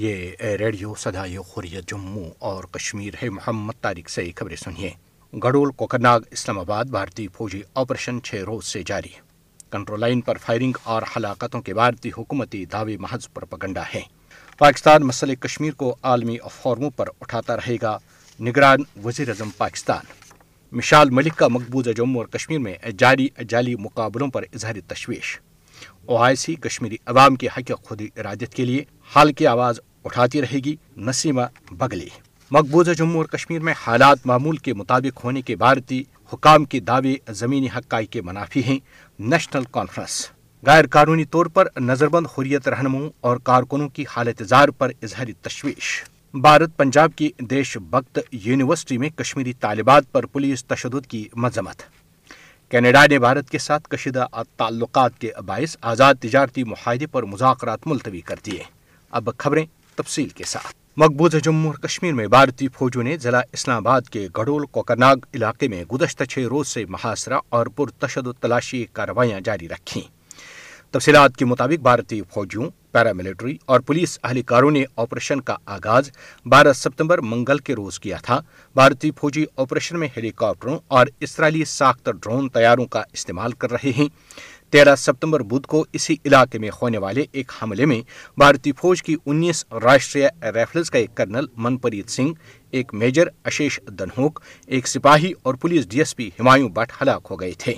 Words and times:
یہ 0.00 0.54
ریڈیو 0.58 0.92
سدائی 0.98 1.36
خوریت 1.46 1.88
جموں 1.88 2.22
اور 2.50 2.64
کشمیر 2.72 3.14
ہے 3.22 3.28
محمد 3.30 3.80
طارق 3.82 4.08
سے 4.10 4.22
خبریں 4.36 4.56
سنیے 4.56 4.90
گڑول 5.44 5.70
کوکرناگ 5.78 6.20
اسلام 6.32 6.58
آباد 6.58 6.84
بھارتی 6.94 7.26
فوجی 7.36 7.60
آپریشن 7.82 8.20
چھ 8.24 8.36
روز 8.46 8.64
سے 8.72 8.82
جاری 8.86 9.08
کنٹرول 9.72 10.00
لائن 10.00 10.20
پر 10.28 10.38
فائرنگ 10.44 10.76
اور 10.92 11.02
ہلاکتوں 11.16 11.60
کے 11.62 11.74
بھارتی 11.80 12.10
حکومتی 12.16 12.64
دعوے 12.72 12.96
محض 13.00 13.28
پر 13.34 13.44
پگنڈا 13.50 13.82
ہے 13.94 14.00
پاکستان 14.58 15.02
مسئلے 15.06 15.36
کشمیر 15.40 15.72
کو 15.82 15.94
عالمی 16.12 16.36
فورموں 16.60 16.90
پر 16.96 17.08
اٹھاتا 17.20 17.56
رہے 17.56 17.76
گا 17.82 17.96
نگران 18.48 18.82
وزیر 19.04 19.28
اعظم 19.36 19.50
پاکستان 19.58 20.12
مشال 20.76 21.10
ملک 21.20 21.36
کا 21.38 21.48
مقبوضہ 21.58 21.90
جموں 21.96 22.20
اور 22.22 22.28
کشمیر 22.38 22.58
میں 22.68 22.74
جاری 22.98 23.28
جعلی 23.48 23.74
مقابلوں 23.88 24.28
پر 24.34 24.44
اظہار 24.52 24.80
تشویش 24.94 25.38
او 26.06 26.16
آئی 26.22 26.36
سی 26.36 26.54
کشمیری 26.68 26.96
عوام 27.12 27.34
کے 27.42 27.46
حق 27.56 27.70
خود 27.88 28.00
ارادیت 28.16 28.54
کے 28.54 28.64
لیے 28.64 28.84
حال 29.14 29.32
کی 29.38 29.46
آواز 29.46 29.78
اٹھاتی 30.04 30.40
رہے 30.42 30.58
گی 30.64 30.74
نسیمہ 31.06 31.40
بگلی 31.78 32.06
مقبوضہ 32.52 32.90
جموں 32.98 33.16
اور 33.16 33.24
کشمیر 33.36 33.60
میں 33.62 33.72
حالات 33.86 34.24
معمول 34.26 34.56
کے 34.66 34.74
مطابق 34.74 35.24
ہونے 35.24 35.42
کے 35.48 35.56
بھارتی 35.56 36.02
حکام 36.32 36.64
کے 36.74 36.80
دعوے 36.90 37.14
زمینی 37.40 37.66
حقائق 37.76 38.10
کے 38.12 38.22
منافی 38.28 38.62
ہیں 38.64 38.78
نیشنل 39.32 39.64
کانفرنس 39.72 40.24
غیر 40.66 40.86
قانونی 40.92 41.24
طور 41.34 41.46
پر 41.54 41.68
نظر 41.80 42.08
بند 42.14 42.26
حریت 42.36 42.68
رہنماؤں 42.68 43.08
اور 43.28 43.36
کارکنوں 43.50 43.88
کی 43.98 44.04
حالت 44.16 44.42
زار 44.48 44.68
پر 44.78 44.90
اظہار 45.02 45.26
تشویش 45.48 46.02
بھارت 46.42 46.76
پنجاب 46.76 47.10
کی 47.16 47.30
دیش 47.50 47.76
بخت 47.90 48.18
یونیورسٹی 48.44 48.98
میں 48.98 49.08
کشمیری 49.16 49.52
طالبات 49.60 50.10
پر 50.12 50.26
پولیس 50.32 50.64
تشدد 50.64 51.06
کی 51.10 51.26
مذمت 51.44 51.82
کینیڈا 52.70 53.04
نے 53.10 53.18
بھارت 53.18 53.48
کے 53.50 53.58
ساتھ 53.58 53.88
کشیدہ 53.90 54.26
تعلقات 54.56 55.18
کے 55.20 55.30
باعث 55.46 55.76
آزاد 55.92 56.14
تجارتی 56.20 56.64
معاہدے 56.64 57.06
پر 57.14 57.22
مذاکرات 57.32 57.86
ملتوی 57.86 58.20
کر 58.30 58.38
دیے 58.46 58.62
اب 59.18 59.28
خبریں 59.38 59.64
تفصیل 60.02 60.28
کے 60.36 60.44
ساتھ 60.52 60.74
مقبوضہ 61.00 61.36
جموں 61.44 61.70
اور 61.70 61.74
کشمیر 61.88 62.12
میں 62.14 62.26
بھارتی 62.34 62.66
فوجوں 62.78 63.02
نے 63.02 63.16
ضلع 63.22 63.40
اسلام 63.54 63.86
آباد 63.86 64.08
کے 64.12 64.26
گڑول 64.36 64.64
کوکرناگ 64.76 65.16
علاقے 65.34 65.68
میں 65.72 65.82
گزشتہ 65.92 66.24
چھ 66.32 66.46
روز 66.50 66.68
سے 66.68 66.84
محاصرہ 66.94 67.38
اور 67.56 67.66
پرتشدد 67.76 68.40
تلاشی 68.42 68.84
کارروائیاں 68.98 69.40
جاری 69.48 69.68
رکھیں 69.68 70.00
تفصیلات 70.94 71.36
کے 71.38 71.44
مطابق 71.44 71.82
بھارتی 71.82 72.20
فوجیوں 72.34 72.68
پیراملٹری 72.92 73.56
اور 73.72 73.80
پولیس 73.88 74.18
اہلکاروں 74.22 74.70
نے 74.76 74.84
آپریشن 75.02 75.40
کا 75.48 75.56
آغاز 75.74 76.10
بارہ 76.54 76.72
ستمبر 76.76 77.18
منگل 77.32 77.58
کے 77.68 77.74
روز 77.74 77.98
کیا 78.06 78.16
تھا 78.22 78.40
بھارتی 78.74 79.10
فوجی 79.20 79.44
آپریشن 79.64 79.98
میں 80.00 80.08
ہیلی 80.16 80.30
کاپٹروں 80.42 80.78
اور 80.98 81.06
اسرائیلی 81.28 81.64
ساخت 81.78 82.08
ڈرون 82.22 82.48
تیاروں 82.56 82.86
کا 82.96 83.02
استعمال 83.12 83.52
کر 83.62 83.70
رہے 83.72 83.90
ہیں 83.98 84.08
تیرہ 84.72 84.94
ستمبر 84.98 85.42
بدھ 85.50 85.66
کو 85.68 85.84
اسی 85.92 86.14
علاقے 86.24 86.58
میں 86.58 86.68
ہونے 86.80 86.98
والے 87.04 87.24
ایک 87.38 87.52
حملے 87.62 87.86
میں 87.86 88.00
بھارتی 88.40 88.72
فوج 88.80 89.02
کی 89.02 89.16
انیس 89.26 89.64
ریفلز 89.84 90.90
کا 90.90 90.98
ایک 90.98 91.14
کرنل 91.16 91.46
منپریت 91.64 92.10
سنگھ 92.10 92.32
ایک 92.78 92.94
میجر 93.02 93.28
اشیش 93.50 93.80
دنہوک 93.98 94.40
ایک 94.66 94.88
سپاہی 94.88 95.32
اور 95.42 95.54
police 95.60 95.88
D 95.90 95.98
S 95.98 96.16
P 96.16 96.28
Humayun 96.40 96.68
Bhat 96.74 96.92
ہلاک 97.00 97.26
ہو 97.30 97.40
گئے 97.40 97.52
تھے 97.58 97.74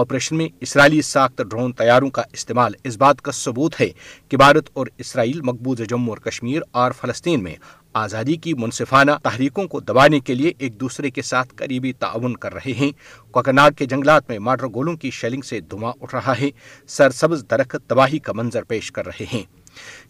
آپریشن 0.00 0.36
میں 0.36 0.48
اسرائیلی 0.62 1.00
ساخت 1.02 1.42
ڈرون 1.48 1.72
تیاروں 1.78 2.10
کا 2.18 2.22
استعمال 2.32 2.72
اس 2.88 2.96
بات 2.98 3.20
کا 3.22 3.32
ثبوت 3.34 3.80
ہے 3.80 3.88
کہ 4.28 4.36
بھارت 4.36 4.68
اور 4.78 4.86
اسرائیل 4.98 5.40
مقبوض 5.44 5.80
جموں 5.88 6.08
اور 6.14 6.18
کشمیر 6.30 6.62
اور 6.82 6.92
فلسطین 7.00 7.42
میں 7.42 7.54
آزادی 7.98 8.34
کی 8.42 8.52
منصفانہ 8.58 9.10
تحریکوں 9.22 9.66
کو 9.68 9.80
دبانے 9.80 10.18
کے 10.20 10.34
لیے 10.34 10.50
ایک 10.58 10.78
دوسرے 10.80 11.10
کے 11.10 11.22
ساتھ 11.22 11.54
قریبی 11.56 11.92
تعاون 11.98 12.36
کر 12.42 12.54
رہے 12.54 12.72
ہیں 12.80 12.90
کوکناگ 13.32 13.70
کے 13.78 13.86
جنگلات 13.86 14.28
میں 14.30 14.38
مارٹر 14.38 14.66
گولوں 14.74 14.96
کی 14.96 15.10
شیلنگ 15.20 15.40
سے 15.48 15.60
دھواں 15.70 15.92
اٹھ 16.00 16.14
رہا 16.14 16.32
ہے 16.40 16.50
سر 16.96 17.10
سبز 17.20 17.44
درخت 17.50 17.88
تباہی 17.90 18.18
کا 18.28 18.32
منظر 18.36 18.64
پیش 18.68 18.90
کر 18.92 19.06
رہے 19.06 19.24
ہیں 19.32 19.42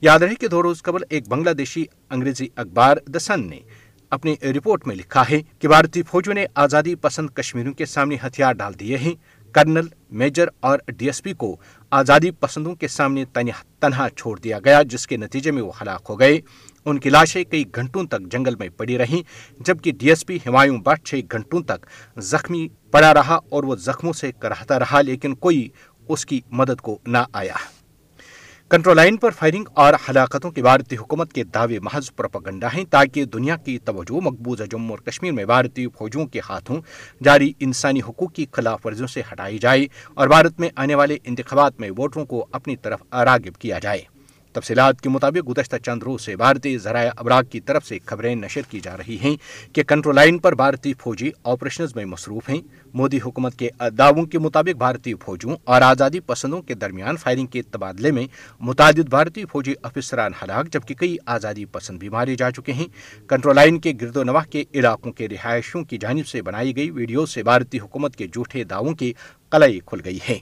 یاد 0.03 0.19
رہے 0.21 0.35
کہ 0.41 0.49
دو 0.49 0.63
روز 0.63 0.83
قبل 0.83 1.03
ایک 1.09 1.29
بنگلہ 1.29 1.51
دیشی 1.59 1.85
انگریزی 2.11 2.49
اخبار 2.57 2.97
دسن 3.17 3.49
نے 3.51 3.59
اپنی 4.17 4.35
رپورٹ 4.57 4.87
میں 4.87 4.95
لکھا 4.97 5.23
ہے 5.31 5.41
کہ 5.59 5.69
بھارتی 5.69 6.03
فوجوں 6.11 6.35
نے 6.35 6.45
آزادی 6.65 6.95
پسند 7.03 7.29
کشمیروں 7.35 7.73
کے 7.75 7.87
سامنے 7.87 8.17
ہتھیار 8.27 8.53
ڈال 8.63 8.79
دیے 8.81 8.97
ہیں 8.99 9.15
کرنل 9.55 9.87
میجر 10.21 10.49
اور 10.69 10.79
ڈی 10.99 11.07
ایس 11.07 11.23
پی 11.23 11.33
کو 11.43 11.55
آزادی 12.01 12.31
پسندوں 12.41 12.75
کے 12.81 12.89
سامنے 12.89 13.25
تنہا 13.81 14.09
چھوڑ 14.17 14.37
دیا 14.45 14.59
گیا 14.65 14.83
جس 14.93 15.07
کے 15.07 15.17
نتیجے 15.17 15.51
میں 15.51 15.63
وہ 15.63 15.73
ہلاک 15.81 16.07
ہو 16.11 16.19
گئے 16.21 16.39
ان 16.85 16.99
کی 17.05 17.11
لاشیں 17.11 17.43
کئی 17.51 17.65
گھنٹوں 17.75 18.05
تک 18.11 18.31
جنگل 18.33 18.55
میں 18.59 18.69
پڑی 18.77 18.99
رہیں 18.99 19.23
جبکہ 19.67 19.93
D 19.99 20.09
S 20.09 20.25
P 20.27 20.39
Humayun 20.47 20.79
Bhat 20.85 21.05
چھ 21.07 21.21
گھنٹوں 21.33 21.61
تک 21.73 21.87
زخمی 22.31 22.67
پڑا 22.93 23.13
رہا 23.15 23.39
اور 23.55 23.65
وہ 23.71 23.77
زخموں 23.89 24.13
سے 24.23 24.33
کراہتا 24.41 24.79
رہا 24.79 25.01
لیکن 25.07 25.35
کوئی 25.47 25.69
اس 26.09 26.27
کی 26.27 26.41
مدد 26.61 26.81
کو 26.89 26.99
نہ 27.07 27.19
آیا 27.43 27.55
کنٹرول 28.71 28.97
لائن 28.97 29.17
پر 29.23 29.31
فائرنگ 29.39 29.65
اور 29.83 29.95
ہلاکتوں 30.09 30.51
کی 30.53 30.63
بھارتی 30.63 30.97
حکومت 30.97 31.33
کے 31.33 31.45
دعوے 31.55 31.79
محض 31.83 32.11
پروپگنڈا 32.17 32.69
ہیں 32.75 32.85
تاکہ 32.91 33.25
دنیا 33.33 33.57
کی 33.65 33.77
توجہ 33.85 34.21
مقبوضہ 34.25 34.65
جموں 34.73 34.91
اور 34.97 34.99
کشمیر 35.07 35.33
میں 35.39 35.45
بھارتی 35.53 35.87
فوجوں 35.99 36.27
کے 36.33 36.41
ہاتھوں 36.49 36.81
جاری 37.25 37.51
انسانی 37.69 38.01
حقوق 38.09 38.33
کی 38.35 38.47
خلاف 38.53 38.87
ورزیوں 38.87 39.09
سے 39.15 39.23
ہٹائی 39.33 39.59
جائے 39.67 39.87
اور 40.15 40.29
بھارت 40.35 40.61
میں 40.61 40.69
آنے 40.85 40.95
والے 41.03 41.17
انتخابات 41.25 41.81
میں 41.81 41.91
ووٹروں 41.99 42.25
کو 42.35 42.47
اپنی 42.61 42.77
طرف 42.85 43.03
راغب 43.25 43.61
کیا 43.61 43.79
جائے 43.89 44.03
تفصیلات 44.55 45.01
کے 45.01 45.09
مطابق 45.09 45.49
گزشتہ 45.49 45.77
چند 45.85 46.03
روز 46.03 46.21
سے 46.23 46.35
بھارتی 46.37 46.77
ذرائع 46.85 47.11
ابراغ 47.17 47.43
کی 47.51 47.61
طرف 47.71 47.87
سے 47.87 47.99
خبریں 48.07 48.35
نشر 48.35 48.61
کی 48.71 48.81
جا 48.85 48.97
رہی 48.97 49.17
ہیں 49.23 49.35
کہ 49.75 49.83
کنٹرول 49.89 50.15
لائن 50.17 50.39
پر 50.47 50.55
بھارتی 50.63 50.93
فوجی 51.03 51.31
آپریشنز 51.53 51.95
میں 51.97 52.05
مصروف 52.05 52.49
ہیں 52.49 52.61
مودی 53.01 53.19
حکومت 53.25 53.59
کے 53.59 53.69
دعووں 53.99 54.25
کے 54.33 54.39
مطابق 54.39 54.79
بھارتی 54.79 55.15
فوجوں 55.25 55.57
اور 55.75 55.83
آزادی 55.83 56.21
پسندوں 56.27 56.61
کے 56.71 56.75
درمیان 56.75 57.17
فائرنگ 57.23 57.47
کے 57.57 57.63
تبادلے 57.71 58.11
میں 58.13 58.27
متعدد 58.71 59.09
بھارتی 59.11 59.45
فوجی 59.53 59.75
افسران 59.83 60.33
ہلاک 60.43 60.73
جبکہ 60.73 60.95
کئی 61.01 61.17
آزادی 61.37 61.65
پسند 61.73 61.99
بھی 61.99 62.09
مارے 62.17 62.35
جا 62.43 62.51
چکے 62.57 62.73
ہیں 62.81 62.87
کنٹرول 63.29 63.57
لائن 63.57 63.81
کے 63.81 63.93
گرد 64.01 64.17
و 64.17 64.23
نواح 64.25 64.45
کے 64.51 64.65
علاقوں 64.75 65.13
کے 65.13 65.29
رہائشوں 65.29 65.83
کی 65.91 65.99
جانب 66.01 66.27
سے 66.29 66.43
بنائی 66.43 66.77
گئی 66.77 66.91
ویڈیو 67.01 67.27
سے 67.37 67.43
بھارتی 67.43 67.79
حکومت 67.79 68.17
کے 68.17 68.27
جھوٹے 68.33 68.65
دعووں 68.75 68.95
کی 69.03 69.13
کلائی 69.53 69.81
کھل 69.87 70.01
گئی 70.05 70.19
ہیں 70.29 70.39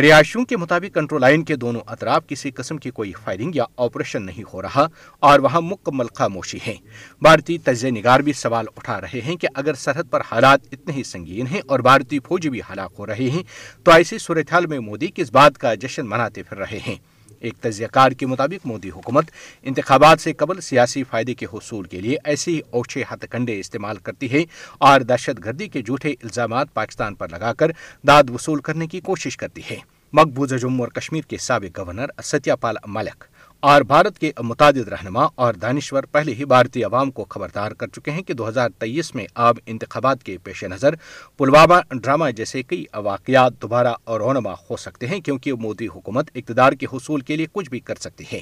رہائشیوں 0.00 0.44
کے 0.48 0.56
مطابق 0.56 0.94
کنٹرول 0.94 1.20
لائن 1.20 1.42
کے 1.44 1.56
دونوں 1.64 1.80
اطراف 1.92 2.26
کسی 2.28 2.50
قسم 2.56 2.76
کی 2.84 2.90
کوئی 2.90 3.12
فائرنگ 3.24 3.54
یا 3.54 3.64
آپریشن 3.86 4.22
نہیں 4.26 4.44
ہو 4.52 4.62
رہا 4.62 4.86
اور 5.30 5.40
وہاں 5.40 5.60
مکمل 5.62 6.06
خاموشی 6.18 6.58
ہیں 6.66 6.74
بھارتی 7.22 7.58
تجزیہ 7.64 7.90
نگار 7.98 8.20
بھی 8.28 8.32
سوال 8.40 8.66
اٹھا 8.76 9.00
رہے 9.00 9.20
ہیں 9.26 9.36
کہ 9.40 9.48
اگر 9.62 9.74
سرحد 9.84 10.10
پر 10.10 10.20
حالات 10.30 10.60
اتنے 10.72 10.94
ہی 10.96 11.02
سنگین 11.04 11.46
ہیں 11.50 11.60
اور 11.68 11.80
بھارتی 11.88 12.18
فوج 12.28 12.48
بھی 12.56 12.60
ہلاک 12.70 12.94
ہو 12.98 13.06
رہے 13.06 13.28
ہیں 13.34 13.42
تو 13.84 13.92
ایسی 13.92 14.18
صورتحال 14.18 14.66
میں 14.72 14.78
مودی 14.88 15.08
کس 15.14 15.32
بات 15.32 15.58
کا 15.58 15.74
جشن 15.84 16.08
مناتے 16.08 16.42
پھر 16.42 16.56
رہے 16.58 16.78
ہیں 16.86 16.96
ایک 17.42 17.54
تجزیہ 17.60 17.86
کار 17.92 18.12
کے 18.18 18.26
مطابق 18.26 18.66
مودی 18.66 18.90
حکومت 18.96 19.30
انتخابات 19.70 20.20
سے 20.20 20.32
قبل 20.42 20.60
سیاسی 20.70 21.02
فائدے 21.10 21.34
کے 21.34 21.46
حصول 21.52 21.84
کے 21.94 22.00
لیے 22.00 22.16
ایسے 22.24 22.50
ہی 22.50 22.60
اوچھے 22.78 23.02
ہتھ 23.12 23.26
کنڈے 23.30 23.58
استعمال 23.60 23.96
کرتی 24.02 24.30
ہے 24.32 24.42
اور 24.88 25.00
دہشت 25.12 25.44
گردی 25.44 25.68
کے 25.68 25.82
جھوٹے 25.82 26.10
الزامات 26.22 26.72
پاکستان 26.74 27.14
پر 27.22 27.28
لگا 27.30 27.52
کر 27.62 27.70
داد 28.06 28.30
وصول 28.34 28.60
کرنے 28.68 28.86
کی 28.94 29.00
کوشش 29.10 29.36
کرتی 29.36 29.62
ہے 29.70 29.76
مقبوضہ 30.20 30.54
جموں 30.62 30.84
اور 30.84 30.88
کشمیر 31.00 31.22
کے 31.30 31.36
سابق 31.48 31.78
گورنر 31.78 32.08
ستیہ 32.32 32.52
پال 32.60 32.76
ملک 32.94 33.24
اور 33.70 33.80
بھارت 33.90 34.18
کے 34.18 34.30
متعدد 34.44 34.88
رہنما 34.88 35.24
اور 35.44 35.54
دانشور 35.62 36.04
پہلے 36.12 36.32
ہی 36.34 36.44
بھارتی 36.52 36.82
عوام 36.84 37.10
کو 37.18 37.24
خبردار 37.30 37.72
کر 37.80 37.88
چکے 37.88 38.10
ہیں 38.10 38.22
کہ 38.28 38.34
دو 38.34 38.46
ہزار 38.48 38.70
تیئیس 38.78 39.14
میں 39.14 39.26
آب 39.48 39.56
انتخابات 39.74 40.22
کے 40.24 40.36
پیش 40.44 40.62
نظر 40.70 40.94
پلوامہ 41.38 41.74
ڈرامہ 41.92 42.30
جیسے 42.36 42.62
کئی 42.62 42.84
واقعات 43.04 43.60
دوبارہ 43.62 43.92
اور 44.04 44.20
رونما 44.20 44.52
ہو 44.70 44.76
سکتے 44.84 45.06
ہیں 45.08 45.18
کیونکہ 45.28 45.54
مودی 45.66 45.86
حکومت 45.94 46.30
اقتدار 46.34 46.72
کے 46.80 46.86
حصول 46.92 47.20
کے 47.28 47.36
لیے 47.36 47.46
کچھ 47.52 47.70
بھی 47.70 47.80
کر 47.90 47.98
سکتی 48.00 48.24
ہے 48.32 48.40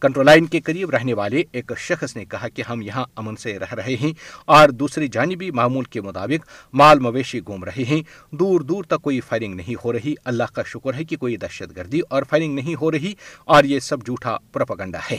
کنٹرول 0.00 0.26
لائن 0.26 0.46
کے 0.54 0.60
قریب 0.64 0.90
رہنے 0.96 1.14
والے 1.20 1.42
ایک 1.52 1.72
شخص 1.88 2.16
نے 2.16 2.24
کہا 2.30 2.48
کہ 2.54 2.62
ہم 2.68 2.82
یہاں 2.82 3.04
امن 3.22 3.36
سے 3.42 3.58
رہ 3.58 3.74
رہے 3.76 3.96
ہیں 4.02 4.12
اور 4.56 4.68
دوسری 4.84 5.08
جانبی 5.18 5.50
معمول 5.60 5.84
کے 5.90 6.00
مطابق 6.08 6.48
مال 6.82 6.98
مویشی 7.10 7.40
گھوم 7.46 7.64
رہے 7.64 7.84
ہیں 7.90 8.00
دور 8.38 8.60
دور 8.72 8.84
تک 8.94 9.02
کوئی 9.02 9.20
فائرنگ 9.28 9.54
نہیں 9.56 9.84
ہو 9.84 9.92
رہی 9.92 10.14
اللہ 10.32 10.54
کا 10.54 10.62
شکر 10.72 10.94
ہے 10.98 11.04
کہ 11.12 11.16
کوئی 11.26 11.36
دہشت 11.46 11.76
گردی 11.76 12.00
اور 12.10 12.22
فائرنگ 12.30 12.54
نہیں 12.54 12.80
ہو 12.80 12.90
رہی 12.92 13.12
اور 13.56 13.64
یہ 13.74 13.80
سب 13.90 14.06
جھوٹا 14.06 14.36
پروپگنڈا 14.52 14.98
ہے 15.10 15.16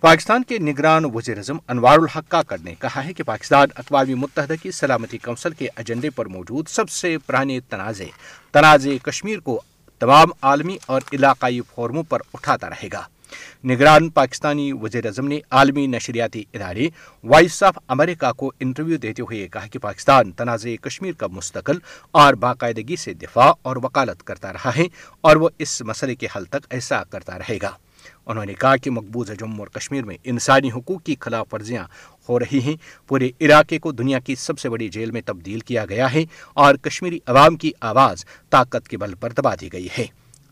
پاکستان 0.00 0.42
کے 0.48 0.58
نگران 0.58 1.04
وزیر 1.14 1.36
اعظم 1.36 1.56
انوار 1.68 1.98
کر 2.30 2.56
نے 2.64 2.74
کہا 2.80 3.04
ہے 3.04 3.12
کہ 3.14 3.22
پاکستان 3.26 3.68
اقوام 3.82 4.10
متحدہ 4.18 4.52
کی 4.62 4.70
سلامتی 4.70 5.18
کونسل 5.24 5.52
کے 5.58 5.68
ایجنڈے 5.74 6.10
پر 6.16 6.26
موجود 6.36 6.68
سب 6.68 6.90
سے 6.90 7.16
پرانے 7.26 7.58
تنازع 7.70 8.04
تنازع 8.52 8.96
کشمیر 9.08 9.40
کو 9.48 9.60
تمام 9.98 10.28
عالمی 10.50 10.76
اور 10.92 11.02
علاقائی 11.12 11.60
فورموں 11.74 12.02
پر 12.08 12.20
اٹھاتا 12.34 12.70
رہے 12.70 12.88
گا 12.92 13.02
نگران 13.72 14.08
پاکستانی 14.10 14.70
وزیر 14.82 15.06
اعظم 15.06 15.26
نے 15.28 15.38
عالمی 15.58 15.86
نشریاتی 15.86 16.42
ادارے 16.54 16.88
وائس 17.32 17.62
آف 17.62 17.78
امریکہ 17.96 18.32
کو 18.36 18.50
انٹرویو 18.60 18.96
دیتے 19.02 19.22
ہوئے 19.22 19.46
کہا 19.52 19.66
کہ 19.72 19.78
پاکستان 19.78 20.32
تنازع 20.40 20.74
کشمیر 20.86 21.12
کا 21.18 21.26
مستقل 21.32 21.78
اور 22.22 22.34
باقاعدگی 22.46 22.96
سے 23.04 23.14
دفاع 23.22 23.50
اور 23.68 23.76
وکالت 23.82 24.22
کرتا 24.30 24.52
رہا 24.52 24.70
ہے 24.76 24.86
اور 25.28 25.36
وہ 25.44 25.48
اس 25.66 25.80
مسئلے 25.92 26.14
کے 26.22 26.26
حل 26.36 26.44
تک 26.56 26.66
ایسا 26.78 27.02
کرتا 27.10 27.38
رہے 27.38 27.58
گا 27.62 27.70
انہوں 28.26 28.44
نے 28.46 28.54
کہا 28.60 28.76
کہ 28.82 28.90
مقبوضہ 28.90 29.32
جموں 29.38 29.58
اور 29.58 29.66
کشمیر 29.78 30.04
میں 30.04 30.16
انسانی 30.32 30.70
حقوق 30.76 31.02
کی 31.04 31.14
خلاف 31.20 31.52
ورزیاں 31.54 31.84
ہو 32.28 32.38
رہی 32.40 32.60
ہیں 32.66 32.74
پورے 33.08 33.30
علاقے 33.40 33.78
کو 33.86 33.92
دنیا 33.92 34.18
کی 34.24 34.34
سب 34.38 34.58
سے 34.58 34.68
بڑی 34.70 34.88
جیل 34.96 35.10
میں 35.10 35.20
تبدیل 35.26 35.60
کیا 35.70 35.84
گیا 35.88 36.12
ہے 36.14 36.24
اور 36.64 36.74
کشمیری 36.82 37.18
عوام 37.26 37.56
کی 37.62 37.72
آواز 37.90 38.24
طاقت 38.50 38.88
کے 38.88 38.96
بل 38.98 39.14
پر 39.20 39.32
دبا 39.38 39.54
دی 39.60 39.72
گئی 39.72 39.88
ہے 39.98 40.06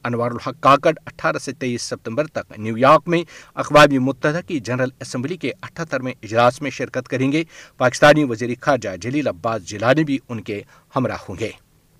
انوار 0.08 0.30
الحق 0.30 0.60
کاکڑ 0.62 0.92
اٹھارہ 1.06 1.38
سے 1.44 1.52
تیئیس 1.60 1.82
ستمبر 1.90 2.26
تک 2.32 2.52
نیو 2.58 2.76
یارک 2.78 3.08
میں 3.14 3.22
اقوام 3.62 4.02
متحدہ 4.04 4.40
کی 4.48 4.58
جنرل 4.68 4.88
اسمبلی 5.00 5.36
کے 5.44 5.52
اٹھہترویں 5.62 6.12
اجلاس 6.22 6.60
میں 6.62 6.70
شرکت 6.80 7.08
کریں 7.10 7.30
گے 7.32 7.42
پاکستانی 7.78 8.24
وزیر 8.30 8.50
خارجہ 8.60 8.96
جلیل 9.02 9.28
عباس 9.28 9.66
جیلانی 9.70 10.04
بھی 10.10 10.18
ان 10.28 10.40
کے 10.50 10.60
ہمراہ 10.96 11.24
ہوں 11.28 11.36
گے 11.40 11.50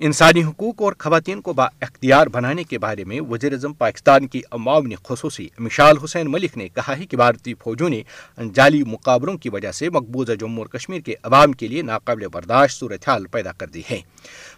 انسانی 0.07 0.41
حقوق 0.43 0.83
اور 0.85 0.93
خواتین 1.01 1.41
کو 1.43 1.53
با 1.53 1.65
اختیار 1.83 2.27
بنانے 2.33 2.65
کے 2.71 2.79
بارے 2.79 3.05
میں 3.05 3.21
وزیر 3.31 3.53
اعظم 3.53 3.73
پاکستان 3.79 4.27
کی 4.35 4.41
عماون 4.59 4.93
خصوصی 5.07 5.47
مشال 5.67 5.99
حسین 6.05 6.31
ملک 6.33 6.57
نے 6.59 6.69
کہا 6.75 6.97
ہے 6.99 7.07
کہ 7.07 7.17
بھارتی 7.17 7.55
فوجوں 7.65 7.89
نے 7.89 8.01
جعلی 8.55 8.83
مقابروں 8.93 9.37
کی 9.39 9.49
وجہ 9.53 9.73
سے 9.81 9.91
مقبوضہ 9.99 10.33
جموں 10.41 10.65
اور 10.65 10.79
کشمیر 10.79 11.01
کے 11.07 11.15
عوام 11.23 11.53
کے 11.63 11.69
لیے 11.69 11.83
ناقابل 11.91 12.27
برداشت 12.33 12.79
صورتحال 12.79 13.27
پیدا 13.33 13.53
کر 13.59 13.67
دی 13.75 13.83
ہے 13.91 14.01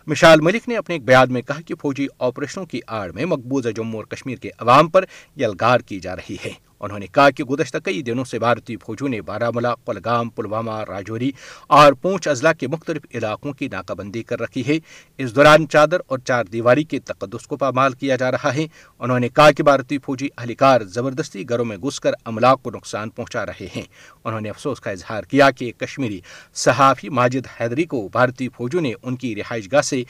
مشال 0.06 0.40
ملک 0.42 0.68
نے 0.68 0.76
اپنے 0.76 0.94
ایک 0.94 1.04
بیان 1.04 1.32
میں 1.32 1.42
کہا 1.48 1.60
کہ 1.66 1.74
فوجی 1.82 2.06
آپریشنوں 2.28 2.66
کی 2.72 2.80
آڑ 3.00 3.10
میں 3.14 3.26
مقبوضہ 3.36 3.68
جموں 3.76 4.00
اور 4.00 4.04
کشمیر 4.16 4.38
کے 4.42 4.50
عوام 4.58 4.88
پر 4.96 5.04
یلگار 5.44 5.80
کی 5.88 6.00
جا 6.08 6.16
رہی 6.16 6.36
ہے 6.44 6.52
انہوں 6.84 6.98
نے 6.98 7.06
کہا 7.12 7.28
کہ 7.36 7.44
گزشتہ 7.44 7.78
کئی 7.84 8.02
دنوں 8.02 8.24
سے 8.24 8.38
بھارتی 8.38 8.76
فوجوں 8.84 9.08
نے 9.08 9.20
ملا 9.54 9.74
کلگام 9.86 10.28
پلوامہ 10.36 10.72
راجوری 10.88 11.30
اور 11.78 11.92
پونچھ 12.02 12.28
اضلاع 12.28 12.52
کے 12.58 12.66
مختلف 12.68 13.04
علاقوں 13.14 13.52
کی 13.52 13.68
ناکہ 13.72 13.94
بندی 13.98 14.22
کر 14.28 14.40
رکھی 14.40 14.66
ہے 14.66 14.76
اس 15.22 15.34
دوران 15.36 15.68
چادر 15.68 16.00
اور 16.10 16.18
چار 16.24 16.44
دیواری 16.52 16.84
کے 16.92 16.98
تقدس 17.10 17.46
کو 17.46 17.56
پامال 17.56 17.92
کیا 18.00 18.16
جا 18.20 18.30
رہا 18.30 18.54
ہے 18.54 18.66
انہوں 18.98 19.20
نے 19.20 19.28
کہا 19.36 19.50
کہ 19.56 19.62
بھارتی 19.70 19.98
فوجی 20.04 20.28
اہلکار 20.36 20.80
زبردستی 20.94 21.48
گھروں 21.48 21.64
میں 21.64 21.76
گھس 21.84 22.00
کر 22.04 22.12
املاک 22.32 22.62
کو 22.62 22.70
نقصان 22.74 23.10
پہنچا 23.16 23.44
رہے 23.46 23.66
ہیں 23.76 23.84
انہوں 24.24 24.40
نے 24.40 24.50
افسوس 24.50 24.80
کا 24.80 24.90
اظہار 24.90 25.22
کیا 25.30 25.50
کہ 25.58 25.70
کشمیری 25.78 26.20
صحافی 26.64 27.08
ماجد 27.20 27.46
حیدری 27.60 27.84
کو 27.94 28.06
بھارتی 28.12 28.48
فوجوں 28.56 28.80
نے 28.80 28.92
ان 29.02 29.16
کی 29.22 29.34
رہائش 29.36 29.72
گاہ 29.72 29.80
سے 29.92 30.02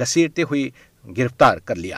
گھسیٹتے 0.00 0.42
ہوئے 0.50 0.68
گرفتار 1.18 1.56
کر 1.64 1.74
لیا 1.76 1.96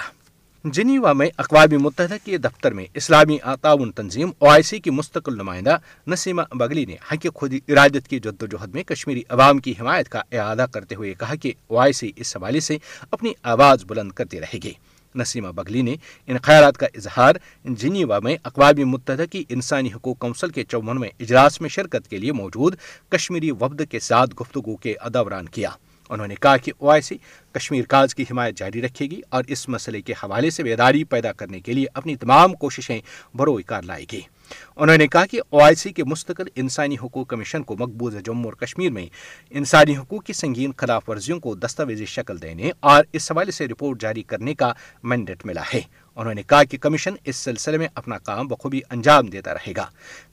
جنیوا 0.64 1.12
میں 1.12 1.26
اقوام 1.38 1.70
متحدہ 1.82 2.14
کے 2.24 2.38
دفتر 2.44 2.72
میں 2.74 2.84
اسلامی 2.98 3.36
تعاون 3.62 3.90
تنظیم 3.96 4.30
او 4.38 4.48
آئی 4.48 4.62
سی 4.70 4.78
کی 4.80 4.90
مستقل 4.90 5.36
نمائندہ 5.38 5.76
نسیمہ 6.12 6.42
بگلی 6.60 6.84
نے 6.86 6.94
حق 7.10 7.26
خود 7.34 7.52
ارادت 7.68 8.08
کی 8.08 8.18
جد 8.20 8.42
و 8.42 8.46
جہد 8.56 8.74
میں 8.74 8.82
کشمیری 8.86 9.22
عوام 9.28 9.58
کی 9.66 9.74
حمایت 9.80 10.08
کا 10.08 10.22
اعادہ 10.32 10.66
کرتے 10.74 10.94
ہوئے 10.94 11.12
کہا 11.18 11.34
کہ 11.42 11.52
او 11.68 11.78
آئی 11.78 11.92
سی 12.00 12.10
اس 12.16 12.36
حوالے 12.36 12.60
سے 12.68 12.76
اپنی 13.10 13.32
آواز 13.52 13.84
بلند 13.88 14.12
کرتے 14.16 14.40
رہے 14.40 14.58
گی 14.64 14.72
نسیمہ 15.18 15.52
بگلی 15.56 15.82
نے 15.82 15.94
ان 16.26 16.38
خیالات 16.42 16.76
کا 16.78 16.86
اظہار 16.94 17.34
جنیوا 17.64 18.18
میں 18.24 18.36
اقوام 18.44 18.88
متحدہ 18.90 19.24
کی 19.32 19.44
انسانی 19.54 19.92
حقوق 19.94 20.18
کونسل 20.18 20.50
کے 20.58 20.64
چونوے 20.64 21.08
اجلاس 21.18 21.60
میں 21.60 21.68
شرکت 21.76 22.08
کے 22.10 22.18
لیے 22.18 22.32
موجود 22.42 22.74
کشمیری 23.16 23.50
وفد 23.60 23.82
کے 23.90 24.00
ساتھ 24.10 24.34
گفتگو 24.40 24.76
کے 24.86 24.94
دوران 25.14 25.46
کیا 25.58 25.70
انہوں 26.10 26.26
نے 26.26 26.34
کہا 26.40 26.56
کہ 26.64 26.72
او 26.78 26.90
آئی 26.90 27.00
سی 27.08 27.16
کشمیر 27.52 27.84
کاز 27.88 28.14
کی 28.14 28.24
حمایت 28.30 28.56
جاری 28.58 28.82
رکھے 28.82 29.06
گی 29.10 29.20
اور 29.34 29.44
اس 29.54 29.68
مسئلے 29.68 30.00
کے 30.02 30.12
حوالے 30.22 30.50
سے 30.50 30.62
بیداری 30.62 31.04
پیدا 31.14 31.32
کرنے 31.40 31.60
کے 31.60 31.72
لیے 31.72 31.86
اپنی 32.00 32.16
تمام 32.16 32.54
کوششیں 32.64 32.98
بروئی 33.38 33.62
کار 33.72 33.82
لائے 33.86 34.04
گی 34.12 34.20
انہوں 34.76 34.96
نے 34.98 35.06
کہا 35.06 35.24
کہ 35.30 35.40
او 35.50 35.60
آئی 35.62 35.74
سی 35.76 35.92
کے 35.92 36.04
مستقل 36.06 36.48
انسانی 36.60 36.96
حقوق 37.02 37.26
کمیشن 37.28 37.62
کو 37.70 37.76
مقبوض 37.78 38.14
جموں 38.24 38.44
اور 38.50 38.52
کشمیر 38.66 38.90
میں 38.92 39.06
انسانی 39.60 39.96
حقوق 39.96 40.24
کی 40.26 40.32
سنگین 40.32 40.72
خلاف 40.78 41.08
ورزیوں 41.08 41.38
کو 41.40 41.54
دستاویزی 41.64 42.06
شکل 42.16 42.42
دینے 42.42 42.70
اور 42.92 43.04
اس 43.18 43.30
حوالے 43.32 43.50
سے 43.58 43.66
رپورٹ 43.68 44.00
جاری 44.00 44.22
کرنے 44.32 44.54
کا 44.62 44.72
مینڈیٹ 45.12 45.44
ملا 45.46 45.62
ہے 45.74 45.80
انہوں 46.20 46.34
نے 46.34 46.42
کہا 46.46 46.62
کہ 46.70 46.78
کمیشن 46.80 47.14
اس 47.30 47.36
سلسلے 47.36 47.78
میں 47.78 47.88
اپنا 47.94 48.16
کام 48.24 48.46
بخوبی 48.48 48.80
انجام 48.90 49.26
دیتا 49.32 49.52
رہے 49.54 49.72
گا 49.76 49.84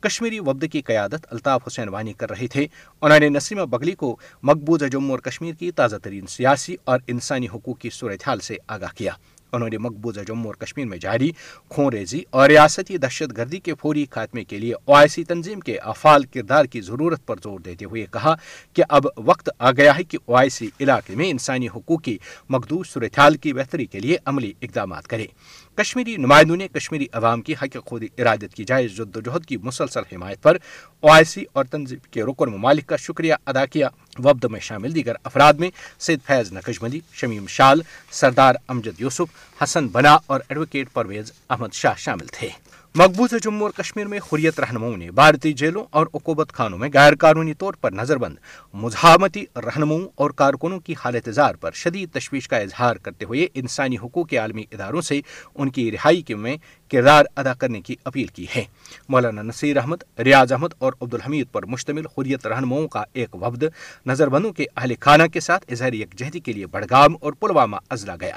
کشمیری 0.04 0.40
وبد 0.40 0.64
کی 0.72 0.82
قیادت 0.86 1.26
الطاف 1.32 1.68
حسین 1.68 1.90
وانی 1.96 2.14
کر 2.22 2.30
رہے 2.30 2.48
تھے 2.52 2.66
انہوں 3.02 3.20
نے 3.20 3.30
نسیمہ 3.30 3.66
بگلی 3.76 3.92
کو 4.04 4.16
مقبوضہ 4.50 4.86
جموں 4.92 5.10
اور 5.16 5.20
کشمیر 5.30 5.54
کی 5.60 5.72
تازہ 5.82 5.96
ترین 6.04 6.26
سیاسی 6.38 6.76
اور 6.94 7.00
انسانی 7.16 7.48
حقوق 7.54 7.80
کی 7.80 7.90
صورتحال 8.00 8.40
سے 8.50 8.58
آگاہ 8.78 8.96
کیا 8.98 9.14
انہوں 9.54 9.70
نے 9.70 9.78
مقبوضہ 9.78 10.20
جموں 10.28 10.46
اور 10.46 10.56
کشمیر 10.64 10.86
میں 10.86 10.98
جاری 11.02 11.30
خون 11.74 11.92
ریزی 11.94 12.22
اور 12.40 12.50
ریاستی 12.50 12.98
دہشت 12.98 13.36
گردی 13.38 13.60
کے 13.68 13.74
فوری 13.82 14.06
خاتمے 14.12 14.44
کے 14.44 14.58
لیے 14.60 14.74
او 14.86 14.94
آئی 14.94 15.08
سی 15.14 15.24
تنظیم 15.24 15.60
کے 15.68 15.78
افعال 15.94 16.24
کردار 16.34 16.66
کی 16.74 16.82
ضرورت 16.90 17.26
پر 17.28 17.36
زور 17.44 17.60
دیتے 17.66 17.86
ہوئے 17.86 18.06
کہا 18.14 18.34
کہ 18.74 18.84
اب 18.98 19.08
وقت 19.26 19.50
آ 19.58 19.72
گیا 19.78 19.98
ہے 19.98 20.04
کہ 20.04 20.18
او 20.26 20.36
آئی 20.38 20.50
سی 20.58 20.68
علاقے 20.82 21.16
میں 21.16 21.30
انسانی 21.32 21.68
حقوق 21.76 22.02
کی 22.04 22.18
مقدوس 22.56 22.90
صورتحال 22.94 23.38
کی 23.46 23.54
بہتری 23.62 23.86
کے 23.96 24.00
لیے 24.00 24.18
عملی 24.32 24.52
اقدامات 24.62 25.08
کرے 25.08 25.26
کشمیری 25.78 26.16
نمائندوں 26.18 26.56
نے 26.58 26.68
کشمیری 26.74 27.06
عوام 27.14 27.42
کی 27.48 27.54
حق 27.62 27.76
خود 27.86 28.04
ارادت 28.18 28.54
کی 28.56 28.64
جائز 28.68 28.96
جدوجہد 28.98 29.46
کی 29.46 29.58
مسلسل 29.64 30.02
حمایت 30.12 30.42
پر 30.44 30.58
او 31.02 31.12
آئی 31.12 31.24
سی 31.34 31.44
اور 31.54 31.66
تنظیم 31.72 32.00
کے 32.12 32.24
رکن 32.32 32.52
ممالک 32.52 32.88
کا 32.88 32.96
شکریہ 33.06 33.34
ادا 33.54 33.66
کیا 33.76 33.90
وبد 34.24 34.46
میں 34.52 34.60
شامل 34.70 34.96
دیگر 34.96 35.16
افراد 35.24 35.54
میں 35.64 35.70
سید 36.08 36.20
فیض 36.28 36.52
نقش 36.54 36.82
ملی 36.82 37.00
شمیم 37.22 37.48
شال 37.58 37.82
سردار 38.22 38.56
امجد 38.68 39.02
یوسف 39.02 39.64
حسن 39.64 39.88
بنا 39.92 40.18
اور 40.32 40.40
ایڈوکیٹ 40.48 40.94
پرویز 40.94 41.32
احمد 41.50 41.74
شاہ 41.82 41.94
شامل 42.06 42.26
تھے 42.40 42.50
مقبوض 43.00 43.34
جموں 43.44 43.62
اور 43.62 43.72
کشمیر 43.76 44.06
میں 44.08 44.20
حریت 44.32 44.60
رہنماؤں 44.60 44.96
نے 44.98 45.10
بھارتی 45.16 45.52
جیلوں 45.62 45.84
اور 45.98 46.08
اکوبت 46.14 46.52
خانوں 46.56 46.78
میں 46.80 46.90
غیر 46.94 47.16
قانونی 47.20 47.54
طور 47.64 47.74
پر 47.82 47.92
نظر 47.94 48.18
بند 48.18 48.36
مزاحمتی 48.84 49.44
رہنماؤں 49.66 50.06
اور 50.22 50.32
کارکنوں 50.42 50.80
کی 50.86 50.94
حالت 51.04 51.28
زار 51.36 51.56
پر 51.62 51.72
شدید 51.76 52.12
تشویش 52.14 52.48
کا 52.50 52.58
اظہار 52.68 52.96
کرتے 53.06 53.26
ہوئے 53.30 53.48
انسانی 53.62 53.98
حقوق 54.04 54.28
کے 54.30 54.38
عالمی 54.38 54.64
اداروں 54.72 55.02
سے 55.08 55.20
ان 55.56 55.70
کی 55.78 55.92
رہائی 55.92 56.22
کے 56.30 56.36
میں 56.46 56.56
کردار 56.92 57.26
ادا 57.38 57.54
کرنے 57.60 57.80
کی 57.82 57.96
اپیل 58.06 58.26
کی 58.34 58.46
ہے 58.56 58.64
مولانا 59.10 59.42
نصیر 59.42 59.78
احمد 59.78 60.04
ریاض 60.26 60.52
احمد 60.54 60.74
اور 60.78 60.94
عبد 61.02 61.14
الحمید 61.14 61.48
پر 61.52 61.66
مشتمل 61.70 62.06
حریت 62.18 62.46
رہنماؤں 62.48 62.88
کا 62.96 63.04
ایک 63.22 63.36
وفد 63.42 63.64
نظر 64.08 64.30
بندوں 64.30 64.52
کے 64.54 64.66
اہل 64.76 64.94
خانہ 65.02 65.24
کے 65.34 65.40
ساتھ 65.40 65.66
اظہار 65.74 65.94
یکجہتی 65.94 66.40
کے 66.40 66.54
لیے 66.54 66.66
بڑگام 66.72 67.16
اور 67.22 67.34
پلوامہ 67.40 67.78
ازلا 67.90 68.16
گیا 68.22 68.36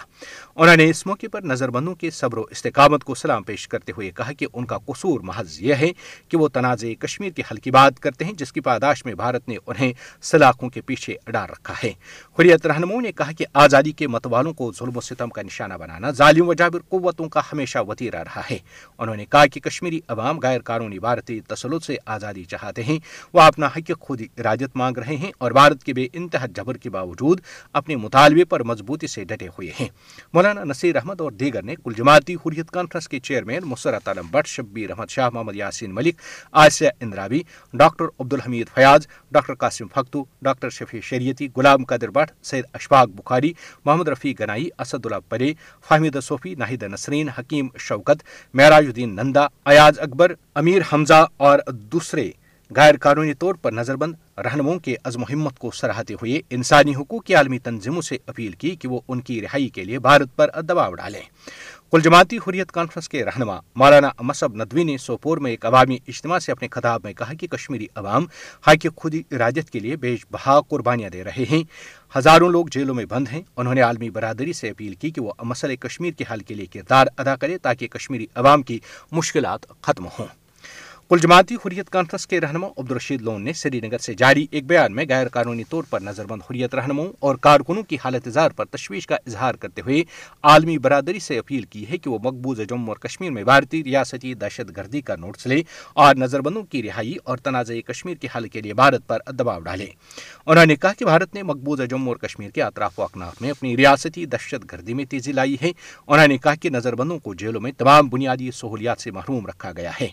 انہوں 0.57 0.77
نے 0.77 0.89
اس 0.91 1.05
موقع 1.07 1.27
پر 1.33 1.43
نظر 1.53 1.71
بندوں 1.71 1.95
کے 1.95 2.11
صبر 2.21 2.39
و 2.39 2.43
استقامت 2.51 3.05
کو 3.05 3.15
سلام 3.23 3.43
پیش 3.51 3.67
کرتے 3.69 3.93
ہوئے 3.97 4.11
کہا 4.17 4.33
کہ 4.39 4.47
ان 4.53 4.65
کا 4.73 4.79
قصور 4.87 5.21
محض 5.33 5.61
یہ 5.63 5.75
ہے 5.81 5.91
کہ 6.29 6.37
وہ 6.37 6.49
تنازع 6.55 6.93
کشمیر 7.05 7.31
کے 7.37 7.43
حل 7.51 7.57
کی 7.67 7.71
بات 7.79 8.01
کرتے 8.01 8.25
ہیں 8.25 8.33
جس 8.39 8.53
کی 8.53 8.61
پاداش 8.71 9.05
میں 9.05 9.15
بھارت 9.23 9.49
نے 9.49 9.57
انہیں 9.67 9.93
سلاخوں 10.31 10.69
کے 10.75 10.81
پیچھے 10.89 11.17
اڈار 11.27 11.49
رکھا 11.49 11.75
ہے 11.85 11.93
حریت 12.39 12.67
رہنماؤں 12.67 13.01
نے 13.03 13.13
کہا 13.19 13.33
کہ 13.39 13.45
آزادی 13.65 13.93
کے 14.03 14.07
متوالوں 14.17 14.53
کو 14.63 14.73
ظلم 14.79 14.97
و 14.97 15.01
ستم 15.11 15.31
کا 15.37 15.43
نشانہ 15.43 15.75
بنانا 15.81 16.11
ظالم 16.23 16.49
و 16.49 16.55
جابر 16.63 16.81
قوتوں 16.89 17.29
کا 17.37 17.41
ہمیشہ 17.53 17.79
وطیرہ 17.89 18.23
رہا 18.27 18.37
ہے 18.51 18.57
انہوں 18.99 19.17
نے 19.17 19.25
کہا 19.31 19.45
کہ 19.53 19.61
کشمیری 19.61 20.01
عوام 20.09 20.39
غیر 20.43 20.61
قانونی 20.65 20.99
بھارتی 20.99 21.39
تسلط 21.49 21.85
سے 21.85 21.97
آزادی 22.15 22.45
چاہتے 22.51 22.83
ہیں 22.85 22.99
وہ 23.35 23.41
اپنا 23.41 23.67
حق 23.77 23.91
خود 24.01 24.21
اراجت 24.39 24.77
مانگ 24.77 24.99
رہے 24.99 25.17
ہیں 25.23 25.31
اور 25.45 25.51
بھارت 25.59 25.83
کے 25.85 25.93
بے 25.95 26.07
انتہا 26.13 26.47
جبر 26.57 26.77
کے 26.77 26.91
باوجود 26.91 27.41
اپنے 27.81 27.97
مطالبے 27.97 28.45
پر 28.53 28.63
مضبوطی 28.71 29.07
سے 29.07 29.25
ڈٹے 29.25 29.49
ہوئے 29.59 29.71
ہیں 29.81 29.89
مولانا 30.35 30.65
نصیر 30.71 30.97
احمد 30.97 31.21
اور 31.21 31.33
دیگر 31.41 31.63
نے 31.63 31.75
کل 31.85 31.93
جماعتی 31.97 32.35
حریت 32.47 32.71
کانفرنس 32.71 33.09
کے 33.09 33.21
chairman 33.29 33.63
Masarat 33.69 34.09
Alam 34.09 34.27
Bhat 34.31 34.47
Shabir 34.49 34.91
Ahmad 34.91 35.09
Shah 35.11 35.29
Mohammad 35.33 35.57
Yasin 35.57 35.95
Malik 35.95 36.21
Asiya 36.67 36.89
Andrabi 37.01 37.41
doctor 37.77 38.05
Abdul 38.19 38.33
Hamid 38.35 38.69
Fayaz 38.75 39.07
doctor 39.33 39.55
Qasim 39.55 39.87
Fakhtoo 39.95 40.23
doctor 40.43 40.71
Shafi 40.79 41.01
Shariati 41.05 41.49
Ghulam 41.57 41.85
Qadir 41.89 42.11
Bhat 42.11 42.31
Syed 42.47 42.65
Ashfaq 42.75 43.09
Bukhari 43.17 43.53
Mohammad 43.85 44.09
Rafi 44.09 44.33
Ganai 44.41 44.69
Asadullah 45.07 45.21
Pala 45.29 45.53
Fahmeed 45.89 46.17
Sofi 46.23 46.55
Naheed 46.59 46.83
Nasreen 46.93 47.29
Hakeem 47.39 47.69
Shaukat 47.79 48.23
Meraj 48.55 48.85
الدین 48.87 49.15
نندا 49.17 49.47
ایاز 49.71 49.99
اکبر 50.03 50.33
امیر 50.57 50.83
حمزہ 50.93 51.25
اور 51.49 51.59
دوسرے 51.93 52.31
غیر 52.77 52.95
قانونی 53.03 53.35
طور 53.35 53.55
پر 53.63 53.73
نظر 53.73 53.97
بند 53.97 54.15
رہنماؤں 54.45 54.79
کے 54.85 54.95
عزم 55.05 55.23
و 55.23 55.27
ہمت 55.33 55.59
کو 55.59 55.71
سراہتے 55.75 56.15
ہوئے 56.23 56.41
انسانی 56.57 56.95
حقوق 56.95 57.23
کی 57.27 57.35
عالمی 57.35 57.59
تنظیموں 57.59 58.03
سے 58.03 58.17
اپیل 58.33 58.53
کی 58.65 58.75
کہ 58.81 58.89
وہ 58.89 59.01
ان 59.09 59.21
کی 59.29 59.41
رہائی 59.43 59.69
کے 59.79 59.85
لیے 59.85 59.99
بھارت 60.09 60.37
پر 60.37 60.51
دباؤ 60.69 60.95
ڈالیں 60.95 61.21
کل 61.93 62.01
جماعتی 62.05 62.37
حریت 62.47 62.71
کانفرنس 62.73 63.09
کے 63.09 63.25
رہنما 63.25 63.55
مولانا 63.81 64.09
مصب 64.31 64.57
ندوی 64.63 64.83
نے 64.85 64.97
سوپور 65.01 65.39
میں 65.45 65.51
ایک 65.51 65.65
عوامی 65.67 65.97
اجتماع 66.09 66.39
سے 66.47 66.53
اپنے 66.53 66.69
خطاب 66.71 67.05
میں 67.05 67.13
کہا 67.21 67.35
کہ 67.41 67.47
کشمیری 67.57 67.87
عوام 67.97 68.25
حاکی 68.67 68.89
خودی 68.97 69.23
ارادیت 69.31 69.71
کے 69.71 69.79
لیے 69.81 69.97
بیش 70.03 70.27
بہا 70.33 70.61
قربانیاں 70.71 71.11
دے 71.13 71.23
رہے 71.25 71.45
ہیں 71.51 71.63
ہزاروں 72.17 72.51
لوگ 72.53 72.67
جیلوں 72.73 72.95
میں 72.95 73.05
بند 73.11 73.29
ہیں 73.33 73.41
انہوں 73.57 73.75
نے 73.75 73.81
عالمی 73.83 74.11
برادری 74.19 74.53
سے 74.61 74.71
اپیل 74.71 74.95
کی 75.01 75.11
کہ 75.11 75.21
وہ 75.21 75.33
مسئلہ 75.53 75.77
کشمیر 75.87 76.13
کے 76.19 76.25
حل 76.33 76.41
کے 76.49 76.55
لیے 76.55 76.67
کردار 76.73 77.07
ادا 77.17 77.37
کرے 77.37 77.57
تاکہ 77.69 77.87
کشمیری 77.99 78.27
عوام 78.43 78.63
کی 78.69 78.79
مشکلات 79.13 79.67
ختم 79.85 80.07
ہوں 80.19 80.27
کل 81.11 81.19
جماعتی 81.23 81.55
حریت 81.65 81.89
کانفرنس 81.91 82.27
کے 82.29 82.39
رہنما 82.41 82.67
عبدالرشید 82.77 83.23
لون 83.27 83.45
نے 83.45 83.53
سری 83.57 83.79
نگر 83.83 83.99
سے 84.07 84.15
جاری 84.15 84.45
ایک 84.51 84.65
بیان 84.69 84.95
میں 84.95 85.05
غیر 85.09 85.29
قانونی 85.33 85.63
طور 85.69 85.85
پر 85.91 86.01
نظر 86.03 86.25
بند 86.29 86.43
حریت 86.51 86.75
رہنماؤں 86.75 87.09
اور 87.27 87.37
کارکنوں 87.47 87.83
کی 87.89 87.97
حالت 88.03 88.27
اظہار 88.27 88.51
پر 88.57 88.65
تشویش 88.71 89.07
کا 89.07 89.17
اظہار 89.27 89.55
کرتے 89.61 89.83
ہوئے 89.83 90.03
عالمی 90.51 90.77
برادری 90.87 91.19
سے 91.27 91.39
اپیل 91.39 91.63
کی 91.71 91.85
ہے 91.91 91.99
کہ 91.99 92.11
وہ 92.11 92.19
مقبوض 92.25 92.61
جموں 92.71 92.87
اور 92.89 92.97
کشمیر 93.07 93.31
میں 93.33 93.45
بھارتی 93.45 93.83
ریاستی 93.85 94.33
دہشت 94.43 94.77
گردی 94.77 95.01
کا 95.07 95.17
نوٹس 95.21 95.47
لے 95.47 95.61
اور 96.05 96.15
نظر 96.23 96.41
بندوں 96.49 96.63
کی 96.73 96.83
رہائی 96.89 97.15
اور 97.25 97.39
تنازع 97.49 97.75
کشمیر 97.87 98.17
کے 98.21 98.29
حل 98.37 98.49
کے 98.49 98.61
لیے 98.63 98.75
بھارت 98.83 99.07
پر 99.09 99.23
دباؤ 99.39 99.61
ڈالے 99.61 99.87
انہوں 100.47 100.65
نے 100.67 100.77
کہا 100.77 100.93
کہ 100.99 101.05
بھارت 101.05 101.35
نے 101.35 101.43
مقبوض 101.53 101.81
جموں 101.91 102.13
اور 102.15 102.29
کشمیر 102.29 102.51
کے 102.55 102.63
اطراف 102.63 102.99
و 102.99 103.03
اکناف 103.03 103.41
میں 103.43 103.51
اپنی 103.51 103.77
ریاستی 103.77 104.27
دہشت 104.37 104.71
گردی 104.73 104.95
میں 105.01 105.05
تیزی 105.11 105.33
لائی 105.41 105.57
ہے 105.63 105.71
انہوں 106.07 106.27
نے 106.29 106.39
کہا 106.39 106.55
کہ 106.63 106.71
نظر 106.71 106.95
بندوں 107.03 107.19
کو 107.25 107.35
جیلوں 107.45 107.61
میں 107.61 107.73
تمام 107.79 108.09
بنیادی 108.11 108.51
سہولیات 108.61 109.01
سے 109.01 109.11
محروم 109.19 109.47
رکھا 109.47 109.73
گیا 109.77 109.91
ہے 110.01 110.09